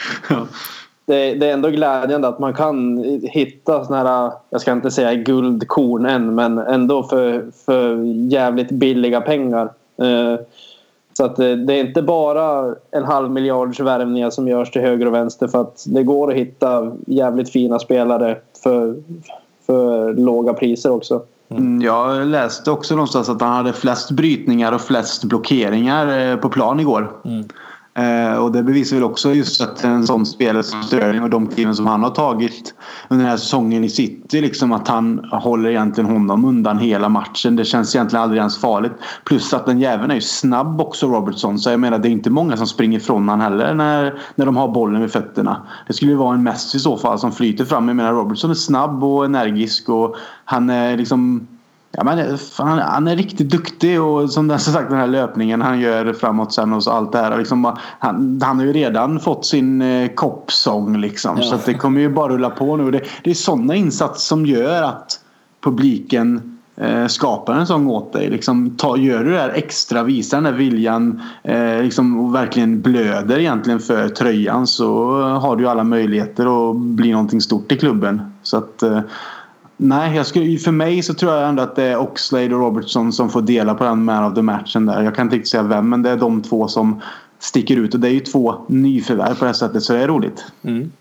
[1.07, 5.15] det, det, är ändå glädjande att man kan hitta såna här, jag ska inte säga
[5.15, 7.97] guldkorn än, men ändå för, för
[8.31, 9.71] jävligt billiga pengar.
[9.97, 10.41] Eh,
[11.13, 15.07] så att det, det, är inte bara en halv miljards värvningar som görs till höger
[15.07, 18.95] och vänster för att det går att hitta jävligt fina spelare för,
[19.67, 21.23] för låga priser också.
[21.49, 26.49] Mm, jag läste också någonstans att han hade flest brytningar och flest blockeringar eh, på
[26.49, 27.11] plan igår.
[27.25, 27.45] Mm.
[27.95, 31.47] Eh, och det bevisar väl också just att en sån spelare som Sterling och de
[31.47, 32.75] kliven som han har tagit
[33.09, 34.41] under den här säsongen i City.
[34.41, 37.57] Liksom att han håller egentligen honom undan hela matchen.
[37.57, 38.93] Det känns egentligen aldrig ens farligt.
[39.25, 41.59] Plus att den jäveln är ju snabb också Robertson.
[41.59, 44.57] Så jag menar det är inte många som springer ifrån han heller när, när de
[44.57, 45.67] har bollen vid fötterna.
[45.87, 47.89] Det skulle ju vara en Messi i så fall som flyter fram.
[47.89, 51.47] Jag menar Robertson är snabb och energisk och han är liksom
[51.97, 56.13] Ja, men fan, han är riktigt duktig och som sagt den här löpningen han gör
[56.13, 57.39] framåt sen och så allt det här.
[57.39, 61.37] Liksom, han, han har ju redan fått sin eh, koppsång liksom.
[61.41, 61.43] Ja.
[61.43, 62.91] Så det kommer ju bara rulla på nu.
[62.91, 65.21] Det, det är sådana insatser som gör att
[65.61, 68.31] publiken eh, skapar en sång åt dig.
[68.31, 72.81] Liksom, ta, gör du det här extra, visar den här viljan eh, liksom, och verkligen
[72.81, 77.77] blöder egentligen för tröjan så har du ju alla möjligheter att bli någonting stort i
[77.77, 78.23] klubben.
[78.43, 79.01] Så att eh,
[79.85, 83.13] Nej, jag skulle, för mig så tror jag ändå att det är Oxlade och Robertson
[83.13, 85.03] som får dela på den man of the matchen där.
[85.03, 87.01] Jag kan inte riktigt säga vem, men det är de två som
[87.39, 87.95] sticker ut.
[87.95, 90.45] Och det är ju två nyförvärv på det här sättet, så det är roligt.
[90.63, 90.93] Mm.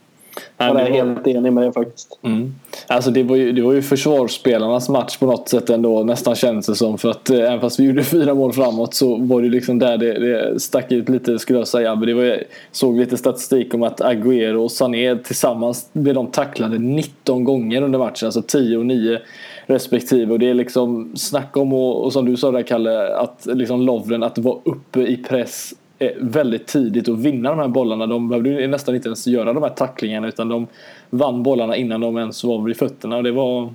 [0.58, 2.20] Jag är helt enig med det faktiskt.
[2.22, 2.56] Mm.
[2.88, 6.66] Alltså det var, ju, det var ju försvarsspelarnas match på något sätt ändå nästan känns
[6.66, 6.98] det som.
[6.98, 9.98] För att eh, även fast vi gjorde fyra mål framåt så var det liksom där
[9.98, 11.96] det, det stack ut lite skulle jag säga.
[11.96, 12.40] Men det var, jag
[12.72, 18.00] såg lite statistik om att Agüero och Sané tillsammans blev de tacklade 19 gånger under
[18.00, 18.26] matchen.
[18.26, 19.20] Alltså 10 och 9
[19.66, 20.34] respektive.
[20.34, 23.82] Och det är liksom snack om och, och som du sa där Kalle, att liksom
[23.82, 28.08] Lovren att vara uppe i press Eh, väldigt tidigt och vinna de här bollarna.
[28.08, 30.68] De behövde nästan inte ens göra de här tacklingarna utan de
[31.10, 33.18] vann bollarna innan de ens var vid fötterna.
[33.18, 33.74] Och det var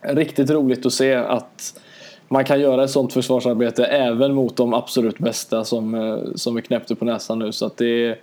[0.00, 1.80] riktigt roligt att se att
[2.28, 6.60] man kan göra ett sånt försvarsarbete även mot de absolut bästa som, eh, som är
[6.60, 7.52] knäppte på näsan nu.
[7.52, 8.18] Så att det,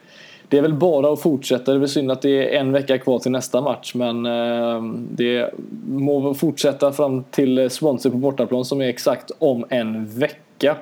[0.47, 1.71] det är väl bara att fortsätta.
[1.71, 4.83] Det är väl synd att det är en vecka kvar till nästa match men eh,
[5.11, 5.53] det
[5.87, 10.77] må fortsätta fram till Swansea på bortaplan som är exakt om en vecka.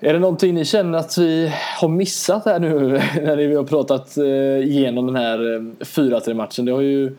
[0.00, 2.88] Är det någonting ni känner att vi har missat här nu
[3.22, 4.24] när vi har pratat eh,
[4.68, 6.64] igenom den här eh, 4-3-matchen?
[6.64, 7.16] Det har ju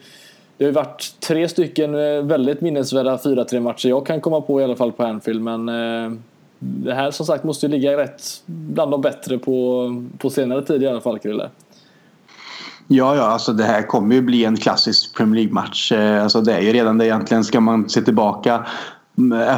[0.58, 4.64] det har varit tre stycken eh, väldigt minnesvärda 4-3 matcher jag kan komma på i
[4.64, 5.66] alla fall på Anfield men
[6.60, 10.84] det här som sagt måste ju ligga rätt bland de bättre på, på senare tid
[10.84, 11.50] i alla fall Krille.
[12.88, 15.92] Ja, ja, alltså det här kommer ju bli en klassisk Premier League-match.
[15.92, 17.44] Alltså det är ju redan det egentligen.
[17.44, 18.66] Ska man se tillbaka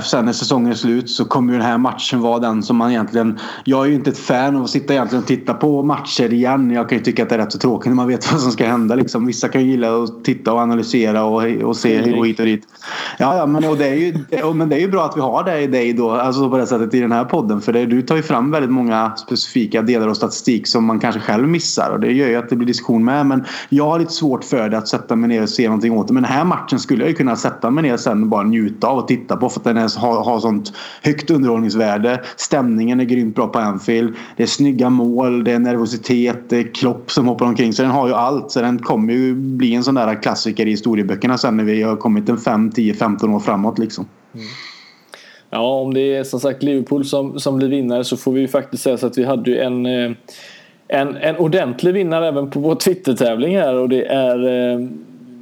[0.04, 2.92] sen när säsongen är slut så kommer ju den här matchen vara den som man
[2.92, 3.40] egentligen...
[3.64, 6.72] Jag är ju inte ett fan av att sitta egentligen och titta på matcher igen.
[6.72, 8.52] Jag kan ju tycka att det är rätt så tråkigt när man vet vad som
[8.52, 8.96] ska hända.
[8.96, 9.26] Liksom.
[9.26, 12.68] Vissa kan ju gilla att titta och analysera och, och se och hit och dit.
[13.18, 15.44] Ja, ja men, och det är ju, men det är ju bra att vi har
[15.44, 16.12] det i dig då.
[16.12, 17.62] Alltså på det sättet i den här podden.
[17.62, 21.22] För det, du tar ju fram väldigt många specifika delar och statistik som man kanske
[21.22, 21.90] själv missar.
[21.90, 23.26] Och det gör ju att det blir diskussion med.
[23.26, 26.08] Men jag har lite svårt för det att sätta mig ner och se någonting åt
[26.08, 26.14] det.
[26.14, 28.88] Men den här matchen skulle jag ju kunna sätta mig ner sen och bara njuta
[28.88, 29.51] av och titta på.
[29.52, 30.74] För att den är, har, har sånt
[31.04, 32.22] högt underhållningsvärde.
[32.36, 34.16] Stämningen är grymt bra på Anfield.
[34.38, 37.74] Det är snygga mål, det är nervositet, det är Klopp som hoppar omkring.
[37.74, 38.52] Så den har ju allt.
[38.52, 41.96] Så den kommer ju bli en sån där klassiker i historieböckerna sen när vi har
[41.96, 44.06] kommit en 5, 10, 15 år framåt liksom.
[44.34, 44.46] Mm.
[45.50, 48.48] Ja, om det är som sagt Liverpool som, som blir vinnare så får vi ju
[48.48, 50.12] faktiskt säga så att vi hade ju en eh,
[50.92, 54.88] en, en ordentlig vinnare även på vår Twitter-tävling här och det är eh,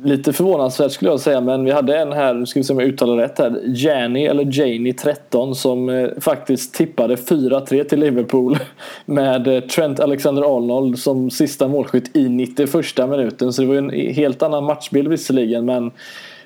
[0.04, 2.80] lite förvånansvärt skulle jag säga men vi hade en här, nu ska vi se om
[2.80, 8.58] jag uttalar rätt här, Jani eller Janie 13 som eh, faktiskt tippade 4-3 till Liverpool
[9.06, 14.14] med eh, Trent Alexander-Arnold som sista målskytt i 91 minuten så det var ju en
[14.14, 15.92] helt annan matchbild visserligen men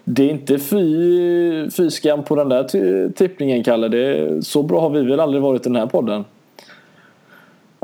[0.05, 3.87] det är inte fy, fy skam på den där tippningen Kalle.
[3.87, 6.23] Det, så bra har vi väl aldrig varit i den här podden.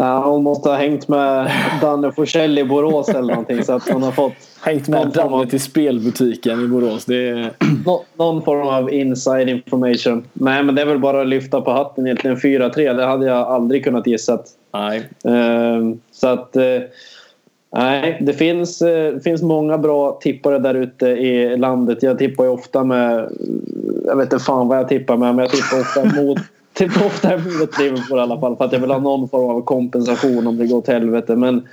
[0.01, 4.03] Ja, hon måste ha hängt med Danne Forsell i Borås eller någonting så att hon
[4.03, 5.45] har fått Hängt med Danne av...
[5.45, 7.05] till spelbutiken i Borås.
[7.05, 7.51] Det är...
[7.85, 10.27] Nå någon form av inside information.
[10.33, 12.37] Nej men det är väl bara att lyfta på hatten egentligen.
[12.37, 14.39] 4-3 det hade jag aldrig kunnat gissa.
[14.73, 15.09] Nej.
[15.27, 16.81] Uh, så att uh,
[17.71, 22.03] Nej, det finns, uh, finns många bra tippare där ute i landet.
[22.03, 23.29] Jag tippar ju ofta med...
[24.05, 26.39] Jag vet inte fan vad jag tippar med men jag tippar ofta mot
[26.79, 29.61] typ ofta mot Liverpool i alla fall för att jag vill ha någon form av
[29.61, 31.35] kompensation om det går åt helvete.
[31.35, 31.67] Men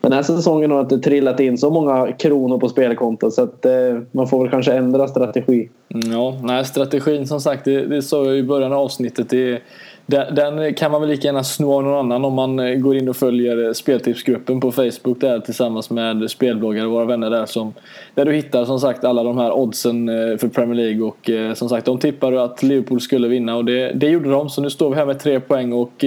[0.00, 3.72] den här säsongen har inte trillat in så många kronor på spelkontot så att eh,
[4.12, 5.68] man får väl kanske ändra strategi.
[5.88, 9.30] Ja, nej, strategin som sagt, det, det sa jag i början av avsnittet.
[9.30, 9.62] Det,
[10.06, 13.08] den, kan man väl lika gärna sno av någon annan om man eh, går in
[13.08, 17.74] och följer eh, speltipsgruppen på Facebook där tillsammans med spelbloggare, våra vänner där som
[18.14, 21.68] där du hittar som sagt alla de här oddsen eh, för Premier League och som
[21.68, 24.48] sagt de tippade att Liverpool skulle vinna och det, det gjorde de.
[24.48, 26.04] Så nu står vi här med tre poäng och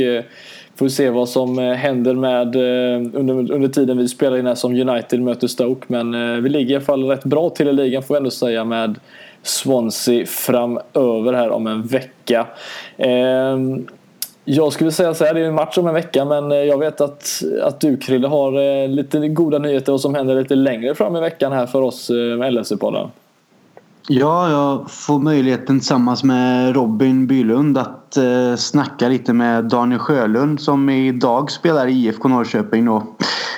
[0.76, 2.56] får se vad som händer med
[3.16, 5.86] under, under tiden vi spelar in här som United möter Stoke.
[5.88, 8.64] Men vi ligger i alla fall rätt bra till i ligan får vi ändå säga
[8.64, 9.00] med
[9.44, 12.48] Swansea framöver här om en vecka.
[12.98, 13.88] Ehm,
[14.46, 16.78] jag skulle säga så här, det är en match om en vecka men eh, jag
[16.78, 20.96] vet att, att du Krille har eh, lite goda nyheter och som händer lite längre
[20.96, 23.10] fram i veckan här för oss eh, med LSU-podden.
[24.12, 30.62] Ja, jag får möjligheten tillsammans med Robin Bylund att eh, snacka lite med Daniel Sjölund
[30.62, 32.86] som idag spelar i IFK Norrköping.
[32.86, 33.04] Då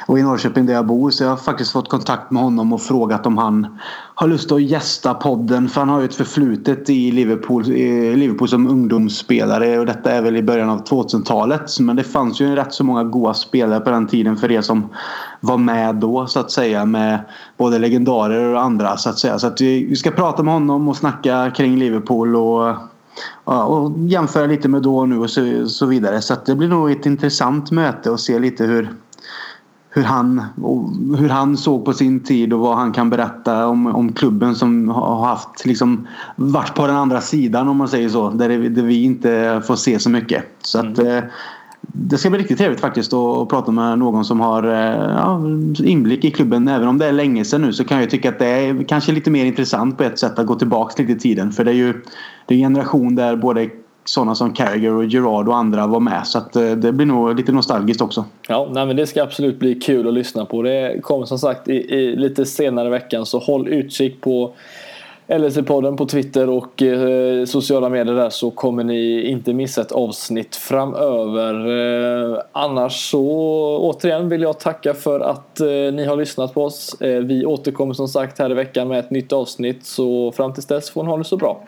[0.07, 1.09] och i Norrköping där jag bor.
[1.09, 3.79] Så jag har faktiskt fått kontakt med honom och frågat om han
[4.21, 5.69] har lust att gästa podden.
[5.69, 10.21] För han har ju ett förflutet i Liverpool, i Liverpool som ungdomsspelare och detta är
[10.21, 11.79] väl i början av 2000-talet.
[11.79, 14.89] Men det fanns ju rätt så många goa spelare på den tiden för er som
[15.39, 17.19] var med då så att säga med
[17.57, 19.39] både legendarer och andra så att säga.
[19.39, 22.75] Så att vi ska prata med honom och snacka kring Liverpool och
[23.43, 26.21] och jämföra lite med då och nu och så, så vidare.
[26.21, 28.89] Så det blir nog ett intressant möte och se lite hur,
[29.93, 30.41] hur han,
[31.17, 34.89] hur han såg på sin tid och vad han kan berätta om, om klubben som
[34.89, 38.29] har haft liksom varit på den andra sidan om man säger så.
[38.29, 40.43] Där, det, där vi inte får se så mycket.
[40.61, 41.17] Så att, mm.
[41.17, 41.23] eh,
[41.81, 45.41] det ska bli riktigt trevligt faktiskt att prata med någon som har eh, ja,
[45.85, 46.67] inblick i klubben.
[46.67, 49.11] Även om det är länge sedan nu så kan jag tycka att det är kanske
[49.11, 51.51] lite mer intressant på ett sätt att gå tillbaka lite i tiden.
[51.51, 52.01] För det är ju
[52.45, 53.69] det är en generation där både
[54.05, 56.27] sådana som Carragher och Gerard och andra var med.
[56.27, 58.25] Så att eh, det blir nog lite nostalgiskt också.
[58.47, 60.61] Ja, nej, men det ska absolut bli kul att lyssna på.
[60.61, 64.53] Det kommer som sagt i, i lite senare i veckan så håll utkik på
[65.27, 70.55] LSE-podden på Twitter och eh, sociala medier där så kommer ni inte missa ett avsnitt
[70.55, 71.53] framöver.
[72.33, 73.27] Eh, annars så
[73.77, 77.01] återigen vill jag tacka för att eh, ni har lyssnat på oss.
[77.01, 80.67] Eh, vi återkommer som sagt här i veckan med ett nytt avsnitt så fram tills
[80.67, 81.63] dess får ni ha det så bra.